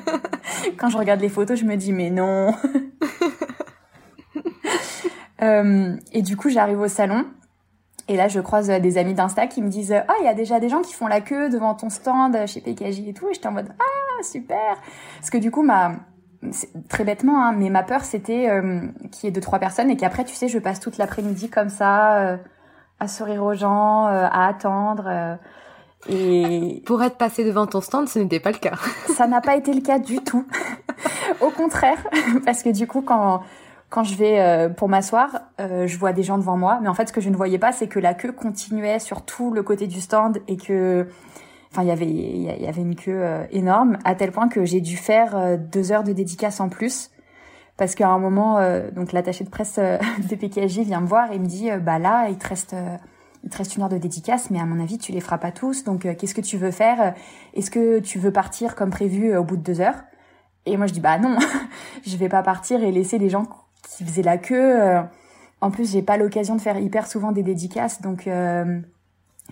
[0.76, 2.54] Quand je regarde les photos, je me dis, mais non.
[5.42, 7.24] euh, et du coup, j'arrive au salon.
[8.08, 10.60] Et là, je croise des amis d'Insta qui me disent Ah, il y a déjà
[10.60, 13.28] des gens qui font la queue devant ton stand chez PKJ et tout.
[13.28, 14.80] Et j'étais en mode Ah, super
[15.18, 15.96] Parce que du coup, ma,
[16.88, 18.80] très bêtement, hein, mais ma peur c'était euh,
[19.12, 21.68] qu'il y ait deux trois personnes et qu'après, tu sais, je passe toute l'après-midi comme
[21.68, 22.36] ça, euh,
[23.00, 25.04] à sourire aux gens, euh, à attendre.
[25.06, 25.34] euh,
[26.08, 28.74] et Pour être passé devant ton stand, ce n'était pas le cas.
[29.16, 30.46] ça n'a pas été le cas du tout.
[31.40, 31.98] Au contraire,
[32.44, 33.42] parce que du coup, quand
[33.88, 35.28] quand je vais pour m'asseoir,
[35.58, 37.70] je vois des gens devant moi, mais en fait, ce que je ne voyais pas,
[37.72, 41.06] c'est que la queue continuait sur tout le côté du stand et que
[41.76, 45.36] enfin il y avait une queue euh, énorme à tel point que j'ai dû faire
[45.36, 47.10] euh, deux heures de dédicace en plus.
[47.76, 51.38] Parce qu'à un moment euh, donc l'attaché de presse de PKJ vient me voir et
[51.38, 52.74] me dit bah là il te reste
[53.44, 55.52] il te reste une heure de dédicace mais à mon avis tu les feras pas
[55.52, 55.84] tous.
[55.84, 57.14] Donc qu'est-ce que tu veux faire?
[57.54, 60.04] Est-ce que tu veux partir comme prévu au bout de deux heures?
[60.64, 61.36] Et moi je dis bah non
[62.06, 63.44] je vais pas partir et laisser les gens
[63.82, 65.02] qui faisaient la queue
[65.60, 68.00] en plus j'ai pas l'occasion de faire hyper souvent des dédicaces.
[68.00, 68.26] Donc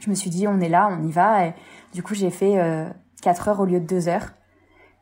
[0.00, 1.54] je me suis dit on est là on y va et
[1.94, 2.88] du coup, j'ai fait euh,
[3.22, 4.32] 4 heures au lieu de 2 heures.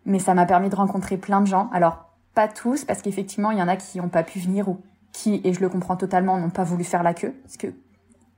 [0.05, 1.71] Mais ça m'a permis de rencontrer plein de gens.
[1.73, 4.81] Alors, pas tous, parce qu'effectivement, il y en a qui n'ont pas pu venir ou
[5.13, 7.35] qui, et je le comprends totalement, n'ont pas voulu faire la queue.
[7.43, 7.69] Parce que,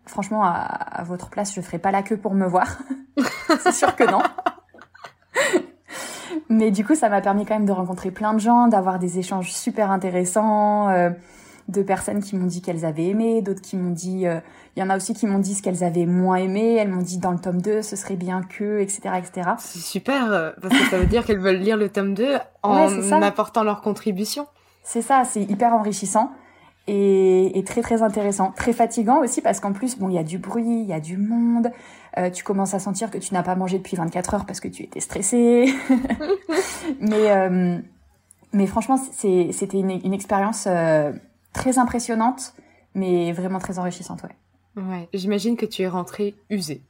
[0.06, 2.78] franchement, à, votre place, je ferai pas la queue pour me voir.
[3.60, 4.22] C'est sûr que non.
[6.48, 9.18] Mais du coup, ça m'a permis quand même de rencontrer plein de gens, d'avoir des
[9.18, 10.90] échanges super intéressants.
[10.90, 11.10] Euh,
[11.68, 14.40] de personnes qui m'ont dit qu'elles avaient aimé, d'autres qui m'ont dit, euh,
[14.76, 17.02] il y en a aussi qui m'ont dit ce qu'elles avaient moins aimé, elles m'ont
[17.02, 19.50] dit dans le tome 2, ce serait bien que, etc., etc.
[19.58, 23.22] C'est super, euh, parce que ça veut dire qu'elles veulent lire le tome 2 en
[23.22, 24.46] apportant leur contribution.
[24.82, 26.30] C'est ça, c'est hyper enrichissant
[26.86, 30.22] et, et, très très intéressant, très fatigant aussi parce qu'en plus bon il y a
[30.22, 31.72] du bruit, il y a du monde,
[32.18, 34.68] euh, tu commences à sentir que tu n'as pas mangé depuis 24 heures parce que
[34.68, 35.72] tu étais stressé.
[37.00, 37.78] mais euh,
[38.52, 41.12] mais franchement c'était une, une expérience euh,
[41.54, 42.52] très impressionnante,
[42.94, 44.36] mais vraiment très enrichissante ouais.
[44.76, 46.82] Ouais, j'imagine que tu es rentrée usée.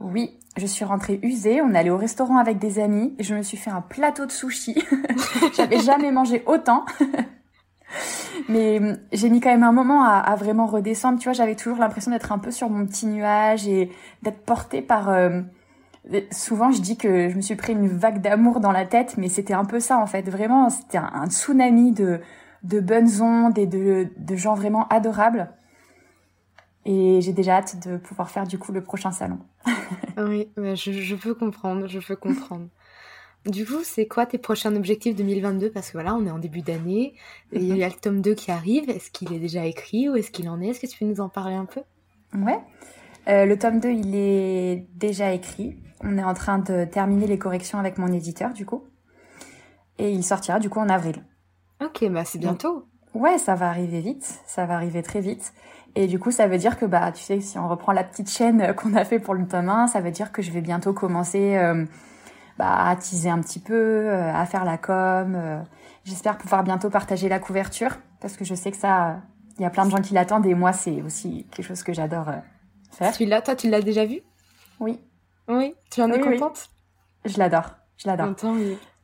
[0.00, 1.62] Oui, je suis rentrée usée.
[1.62, 3.14] On allé au restaurant avec des amis.
[3.18, 4.82] Et je me suis fait un plateau de sushi.
[5.56, 6.84] J'avais jamais mangé autant.
[8.48, 11.18] Mais hum, j'ai mis quand même un moment à, à vraiment redescendre.
[11.18, 13.90] Tu vois, j'avais toujours l'impression d'être un peu sur mon petit nuage et
[14.22, 15.08] d'être portée par.
[15.08, 15.40] Euh,
[16.30, 19.28] souvent, je dis que je me suis pris une vague d'amour dans la tête, mais
[19.28, 20.28] c'était un peu ça en fait.
[20.28, 22.20] Vraiment, c'était un, un, tsunami de
[22.62, 25.50] de bonnes ondes et de de gens vraiment adorables.
[26.84, 29.40] Et j'ai déjà hâte de pouvoir faire du coup le prochain salon.
[30.18, 32.68] oui, je, je peux comprendre, je peux comprendre.
[33.46, 36.62] Du coup, c'est quoi tes prochains objectifs 2022 Parce que voilà, on est en début
[36.62, 37.14] d'année,
[37.52, 38.90] il y a le tome 2 qui arrive.
[38.90, 40.68] Est-ce qu'il est déjà écrit ou est-ce qu'il en est?
[40.68, 41.82] Est-ce que tu peux nous en parler un peu?
[42.34, 42.58] Ouais.
[43.28, 45.76] Euh, le tome 2, il est déjà écrit.
[46.02, 48.84] On est en train de terminer les corrections avec mon éditeur, du coup.
[49.98, 51.24] Et il sortira, du coup, en avril.
[51.84, 52.86] Ok, bah c'est bientôt.
[53.14, 54.40] ouais, ça va arriver vite.
[54.46, 55.52] Ça va arriver très vite.
[55.94, 58.30] Et du coup, ça veut dire que, bah, tu sais, si on reprend la petite
[58.30, 60.92] chaîne qu'on a fait pour le tome 1, ça veut dire que je vais bientôt
[60.92, 61.56] commencer...
[61.56, 61.84] Euh,
[62.58, 65.34] bah, à teaser un petit peu, euh, à faire la com.
[65.34, 65.60] Euh.
[66.04, 69.20] J'espère pouvoir bientôt partager la couverture parce que je sais que ça,
[69.58, 71.92] il y a plein de gens qui l'attendent et moi c'est aussi quelque chose que
[71.92, 72.36] j'adore euh,
[72.92, 73.12] faire.
[73.20, 74.20] L'as, toi tu l'as déjà vu?
[74.80, 75.00] Oui.
[75.48, 75.74] Oui.
[75.90, 76.70] Tu en es contente?
[77.24, 78.34] Je l'adore, je l'adore.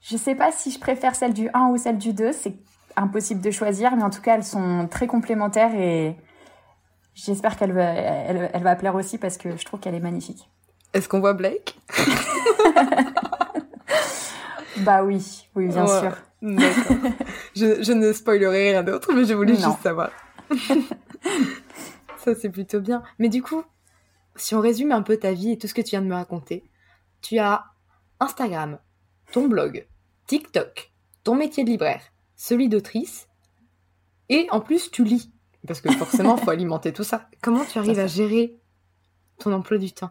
[0.03, 2.55] Je sais pas si je préfère celle du 1 ou celle du 2, c'est
[2.97, 6.17] impossible de choisir, mais en tout cas elles sont très complémentaires et
[7.15, 10.51] j'espère qu'elle va, elle, elle va plaire aussi parce que je trouve qu'elle est magnifique.
[10.93, 11.79] Est-ce qu'on voit Blake?
[14.79, 16.17] Bah oui, oui, bien sûr.
[17.55, 20.11] Je, je, ne spoilerai rien d'autre, mais je voulais juste savoir.
[22.17, 23.03] Ça, c'est plutôt bien.
[23.19, 23.63] Mais du coup,
[24.37, 26.15] si on résume un peu ta vie et tout ce que tu viens de me
[26.15, 26.65] raconter,
[27.21, 27.65] tu as
[28.19, 28.79] Instagram,
[29.33, 29.87] ton blog,
[30.33, 30.91] TikTok,
[31.25, 32.01] ton métier de libraire,
[32.37, 33.29] celui d'autrice,
[34.31, 35.31] et en plus, tu lis.
[35.67, 37.29] Parce que forcément, il faut alimenter tout ça.
[37.43, 38.59] Comment tu arrives à gérer
[39.39, 40.09] ton emploi du temps?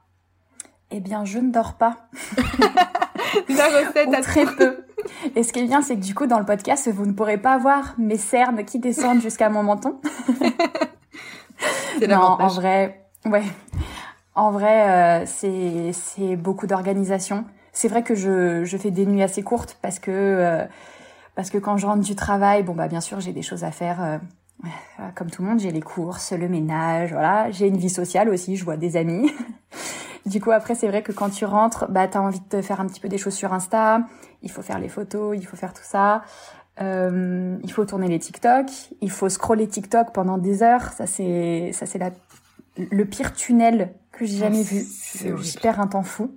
[0.91, 2.07] Eh bien, je ne dors pas.
[3.49, 4.85] La recette à très peu.
[5.35, 7.39] Et ce qui est bien, c'est que du coup, dans le podcast, vous ne pourrez
[7.39, 9.99] pas voir mes cernes qui descendent jusqu'à mon menton.
[12.07, 13.45] non, en vrai, ouais.
[14.35, 17.43] En vrai, euh, c'est c'est beaucoup d'organisation.
[17.73, 20.65] C'est vrai que je je fais des nuits assez courtes parce que euh,
[21.35, 23.71] parce que quand je rentre du travail, bon bah bien sûr j'ai des choses à
[23.71, 24.01] faire.
[24.01, 24.17] Euh,
[25.15, 27.49] comme tout le monde, j'ai les courses, le ménage, voilà.
[27.49, 29.31] J'ai une vie sociale aussi, je vois des amis.
[30.25, 32.79] Du coup, après, c'est vrai que quand tu rentres, bah, t'as envie de te faire
[32.79, 34.01] un petit peu des choses sur Insta.
[34.43, 36.23] Il faut faire les photos, il faut faire tout ça.
[36.79, 38.67] Euh, il faut tourner les TikTok.
[39.01, 40.93] Il faut scroller TikTok pendant des heures.
[40.93, 42.11] Ça, c'est, ça, c'est la,
[42.77, 44.85] le pire tunnel que j'ai jamais ah, vu.
[45.41, 46.31] J'y perds un temps fou.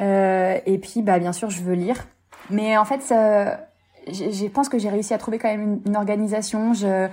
[0.00, 2.06] Euh, et puis, bah, bien sûr, je veux lire.
[2.48, 6.72] Mais en fait, je pense que j'ai réussi à trouver quand même une, organisation.
[6.74, 7.08] Je,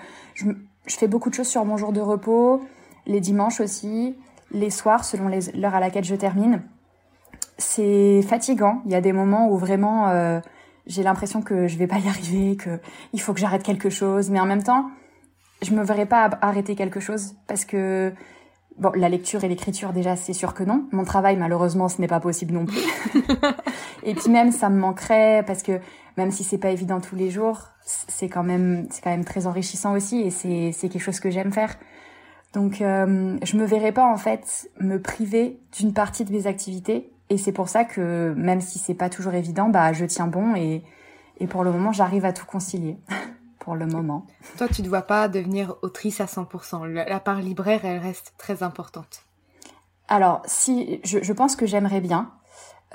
[0.87, 2.61] fais beaucoup de choses sur mon jour de repos,
[3.05, 4.15] les dimanches aussi
[4.51, 6.61] les soirs, selon l'heure à laquelle je termine.
[7.57, 8.81] C'est fatigant.
[8.85, 10.39] Il y a des moments où vraiment euh,
[10.85, 12.79] j'ai l'impression que je vais pas y arriver, que
[13.13, 14.29] il faut que j'arrête quelque chose.
[14.29, 14.89] Mais en même temps,
[15.61, 18.13] je me verrais pas arrêter quelque chose parce que
[18.77, 20.87] bon, la lecture et l'écriture déjà, c'est sûr que non.
[20.91, 22.81] Mon travail, malheureusement, ce n'est pas possible non plus.
[24.03, 25.79] et puis même, ça me manquerait parce que
[26.17, 29.47] même si c'est pas évident tous les jours, c'est quand même, c'est quand même très
[29.47, 31.75] enrichissant aussi et c'est, c'est quelque chose que j'aime faire.
[32.53, 37.11] Donc euh, je me verrais pas en fait me priver d'une partie de mes activités
[37.29, 40.55] et c'est pour ça que même si c'est pas toujours évident, bah je tiens bon
[40.55, 40.83] et
[41.39, 42.97] et pour le moment j'arrive à tout concilier.
[43.67, 44.25] pour le moment.
[44.57, 46.85] Toi, tu ne dois pas devenir autrice à 100%.
[46.85, 49.23] La part libraire, elle reste très importante.
[50.07, 52.31] Alors, si je, je pense que j'aimerais bien,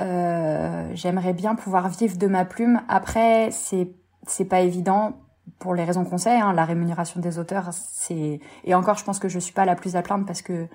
[0.00, 2.80] euh, j'aimerais bien pouvoir vivre de ma plume.
[2.88, 3.90] Après, c'est
[4.26, 5.20] c'est pas évident
[5.58, 9.18] pour les raisons qu'on sait, hein, la rémunération des auteurs, c'est et encore, je pense
[9.18, 10.68] que je suis pas la plus à plaindre parce que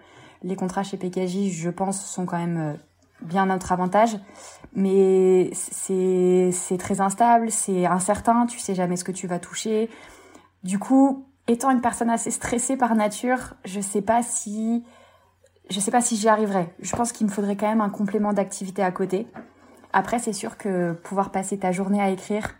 [0.43, 2.77] les contrats chez PKJ, je pense, sont quand même
[3.22, 4.18] euh, bien notre avantage,
[4.74, 9.89] mais c'est c'est très instable, c'est incertain, tu sais jamais ce que tu vas toucher.
[10.63, 14.84] Du coup, étant une personne assez stressée par nature, je sais pas si
[15.70, 16.74] je sais pas si j'y arriverai.
[16.80, 19.28] Je pense qu'il me faudrait quand même un complément d'activité à côté.
[19.93, 22.55] Après, c'est sûr que pouvoir passer ta journée à écrire,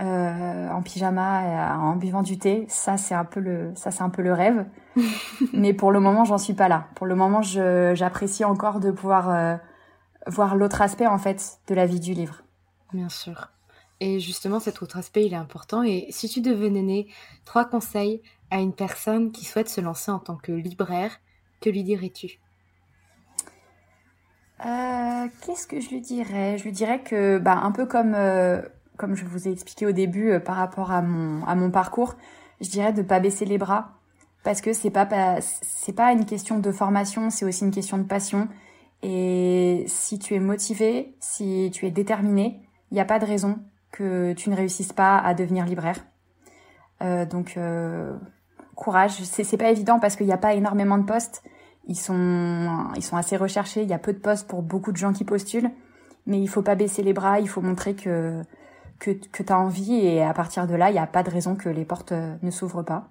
[0.00, 2.66] euh, en pyjama, en buvant du thé.
[2.68, 4.66] Ça, c'est un peu le, ça, c'est un peu le rêve.
[5.52, 6.86] Mais pour le moment, j'en suis pas là.
[6.94, 9.56] Pour le moment, j'apprécie encore de pouvoir euh,
[10.28, 12.42] voir l'autre aspect en fait de la vie du livre.
[12.92, 13.50] Bien sûr.
[14.00, 15.82] Et justement, cet autre aspect, il est important.
[15.82, 17.08] Et si tu devais donner
[17.44, 21.18] trois conseils à une personne qui souhaite se lancer en tant que libraire,
[21.60, 22.38] que lui dirais-tu?
[24.64, 26.58] Euh, Qu'est-ce que je lui dirais?
[26.58, 28.62] Je lui dirais que, bah, un peu comme, euh,
[28.96, 32.14] comme je vous ai expliqué au début euh, par rapport à mon, à mon parcours,
[32.60, 33.98] je dirais de pas baisser les bras
[34.44, 35.06] parce que c'est pas,
[35.40, 38.48] c'est pas une question de formation, c'est aussi une question de passion.
[39.02, 43.58] Et si tu es motivé, si tu es déterminé, il n'y a pas de raison
[43.92, 46.04] que tu ne réussisses pas à devenir libraire.
[47.02, 48.16] Euh, donc euh,
[48.74, 51.42] courage, c'est pas évident parce qu'il n'y a pas énormément de postes.
[51.86, 53.82] Ils sont, ils sont assez recherchés.
[53.82, 55.70] Il y a peu de postes pour beaucoup de gens qui postulent,
[56.26, 57.40] mais il faut pas baisser les bras.
[57.40, 58.42] Il faut montrer que
[58.98, 61.30] que, que tu as envie et à partir de là, il n'y a pas de
[61.30, 63.10] raison que les portes euh, ne s'ouvrent pas.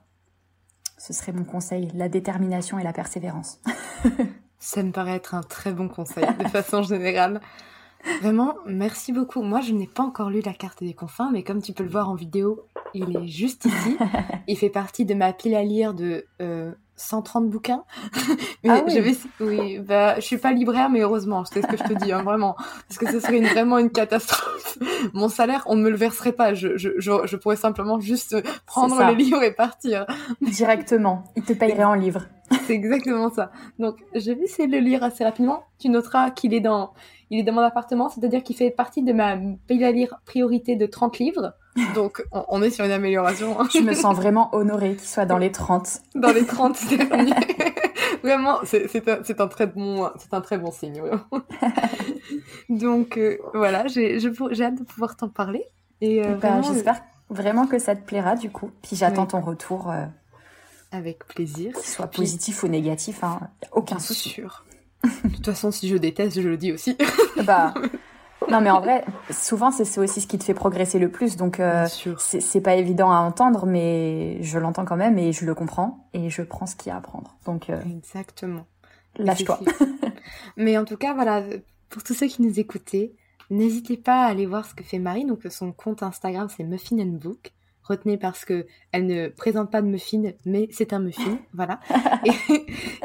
[0.98, 3.62] Ce serait mon conseil, la détermination et la persévérance.
[4.60, 7.42] Ça me paraît être un très bon conseil de façon générale.
[8.22, 9.42] Vraiment, merci beaucoup.
[9.42, 11.90] Moi, je n'ai pas encore lu La carte des confins, mais comme tu peux le
[11.90, 13.98] voir en vidéo, il est juste ici.
[14.48, 17.84] Il fait partie de ma pile à lire de euh, 130 bouquins.
[18.64, 18.94] mais ah oui.
[18.94, 21.94] je vais, oui, bah, je suis pas libraire, mais heureusement, c'est ce que je te
[21.94, 22.56] dis, hein, vraiment,
[22.88, 24.78] parce que ce serait vraiment une catastrophe.
[25.14, 26.54] Mon salaire, on ne me le verserait pas.
[26.54, 28.36] Je, je, je, pourrais simplement juste
[28.66, 30.06] prendre les livres et partir.
[30.42, 31.24] Directement.
[31.36, 32.26] Il te payerait en livres.
[32.66, 33.52] C'est exactement ça.
[33.78, 35.64] Donc, je vais essayer de le lire assez rapidement.
[35.80, 36.94] Tu noteras qu'il est dans,
[37.30, 39.38] il est dans mon appartement, c'est-à-dire qu'il fait partie de ma
[39.68, 41.54] pile à lire priorité de 30 livres.
[41.96, 43.58] Donc, on, est sur une amélioration.
[43.74, 46.02] Je me sens vraiment honorée qu'il soit dans les 30.
[46.16, 47.34] Dans les 30 derniers.
[48.24, 51.02] vraiment, c'est un, un, très bon, c'est un très bon signe.
[52.70, 55.66] Donc, euh, voilà, j'ai hâte de pouvoir t'en parler.
[56.02, 58.72] Et euh, ben, j'espère vraiment que ça te plaira du coup.
[58.82, 59.92] Puis j'attends ton retour.
[59.92, 60.06] Euh,
[60.92, 61.76] Avec plaisir.
[61.78, 63.40] Soit positif ou négatif, hein.
[63.72, 64.30] aucun souci.
[64.30, 64.64] Sûr.
[65.04, 66.98] De toute façon, si je déteste, je le dis aussi.
[67.46, 67.74] bah,
[68.50, 71.36] non, mais en vrai, souvent, c'est aussi ce qui te fait progresser le plus.
[71.36, 75.54] Donc, euh, c'est pas évident à entendre, mais je l'entends quand même et je le
[75.54, 77.36] comprends et je prends ce qu'il y a à apprendre.
[77.46, 78.66] Donc, euh, exactement.
[79.18, 79.60] Lâche-toi.
[80.58, 81.44] mais en tout cas, voilà,
[81.90, 83.16] pour tous ceux qui nous écoutaient,
[83.50, 85.26] n'hésitez pas à aller voir ce que fait Marie.
[85.26, 87.54] Donc, son compte Instagram, c'est Muffin and Book
[87.88, 91.80] retenez parce que elle ne présente pas de muffin, mais c'est un muffin, voilà.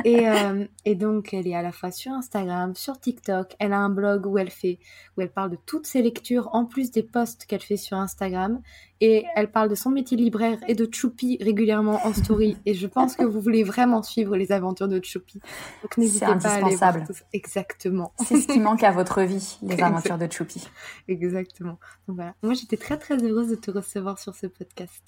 [0.05, 3.55] Et, euh, et, donc elle est à la fois sur Instagram, sur TikTok.
[3.59, 4.79] Elle a un blog où elle fait,
[5.17, 8.61] où elle parle de toutes ses lectures en plus des posts qu'elle fait sur Instagram.
[9.05, 12.57] Et elle parle de son métier libraire et de Choupi régulièrement en story.
[12.67, 15.41] et je pense que vous voulez vraiment suivre les aventures de Choupi.
[15.83, 18.13] Donc n'hésitez pas à aller voir tout Exactement.
[18.25, 20.69] C'est ce qui manque à votre vie, les aventures de Choupi.
[21.09, 21.81] Exactement.
[22.07, 22.35] Donc voilà.
[22.45, 25.03] Moi j'étais très très heureuse de te recevoir sur ce podcast.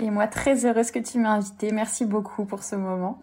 [0.00, 1.70] Et moi très heureuse que tu m'aies invitée.
[1.70, 3.22] Merci beaucoup pour ce moment.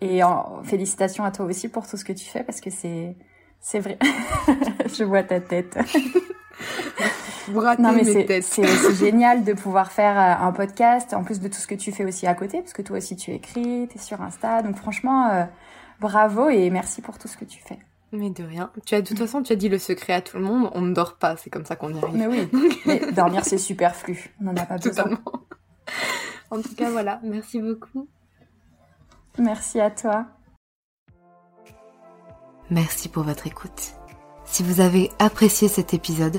[0.00, 3.16] Et en, félicitations à toi aussi pour tout ce que tu fais parce que c'est
[3.60, 3.98] c'est vrai.
[4.86, 5.76] je vois ta tête.
[7.78, 11.66] Non mais c'est génial de pouvoir faire euh, un podcast en plus de tout ce
[11.66, 14.20] que tu fais aussi à côté parce que toi aussi tu écris, tu es sur
[14.20, 14.62] Insta.
[14.62, 15.44] Donc franchement euh,
[16.00, 17.78] bravo et merci pour tout ce que tu fais.
[18.12, 18.70] Mais de rien.
[18.84, 20.82] Tu as de toute façon, tu as dit le secret à tout le monde, on
[20.82, 22.16] ne dort pas, c'est comme ça qu'on y arrive.
[22.16, 22.48] Mais oui.
[22.86, 24.34] mais dormir c'est superflu.
[24.40, 25.18] On n'en a pas besoin.
[26.50, 28.08] En tout cas, voilà, merci beaucoup.
[29.38, 30.26] Merci à toi.
[32.68, 33.94] Merci pour votre écoute.
[34.44, 36.38] Si vous avez apprécié cet épisode,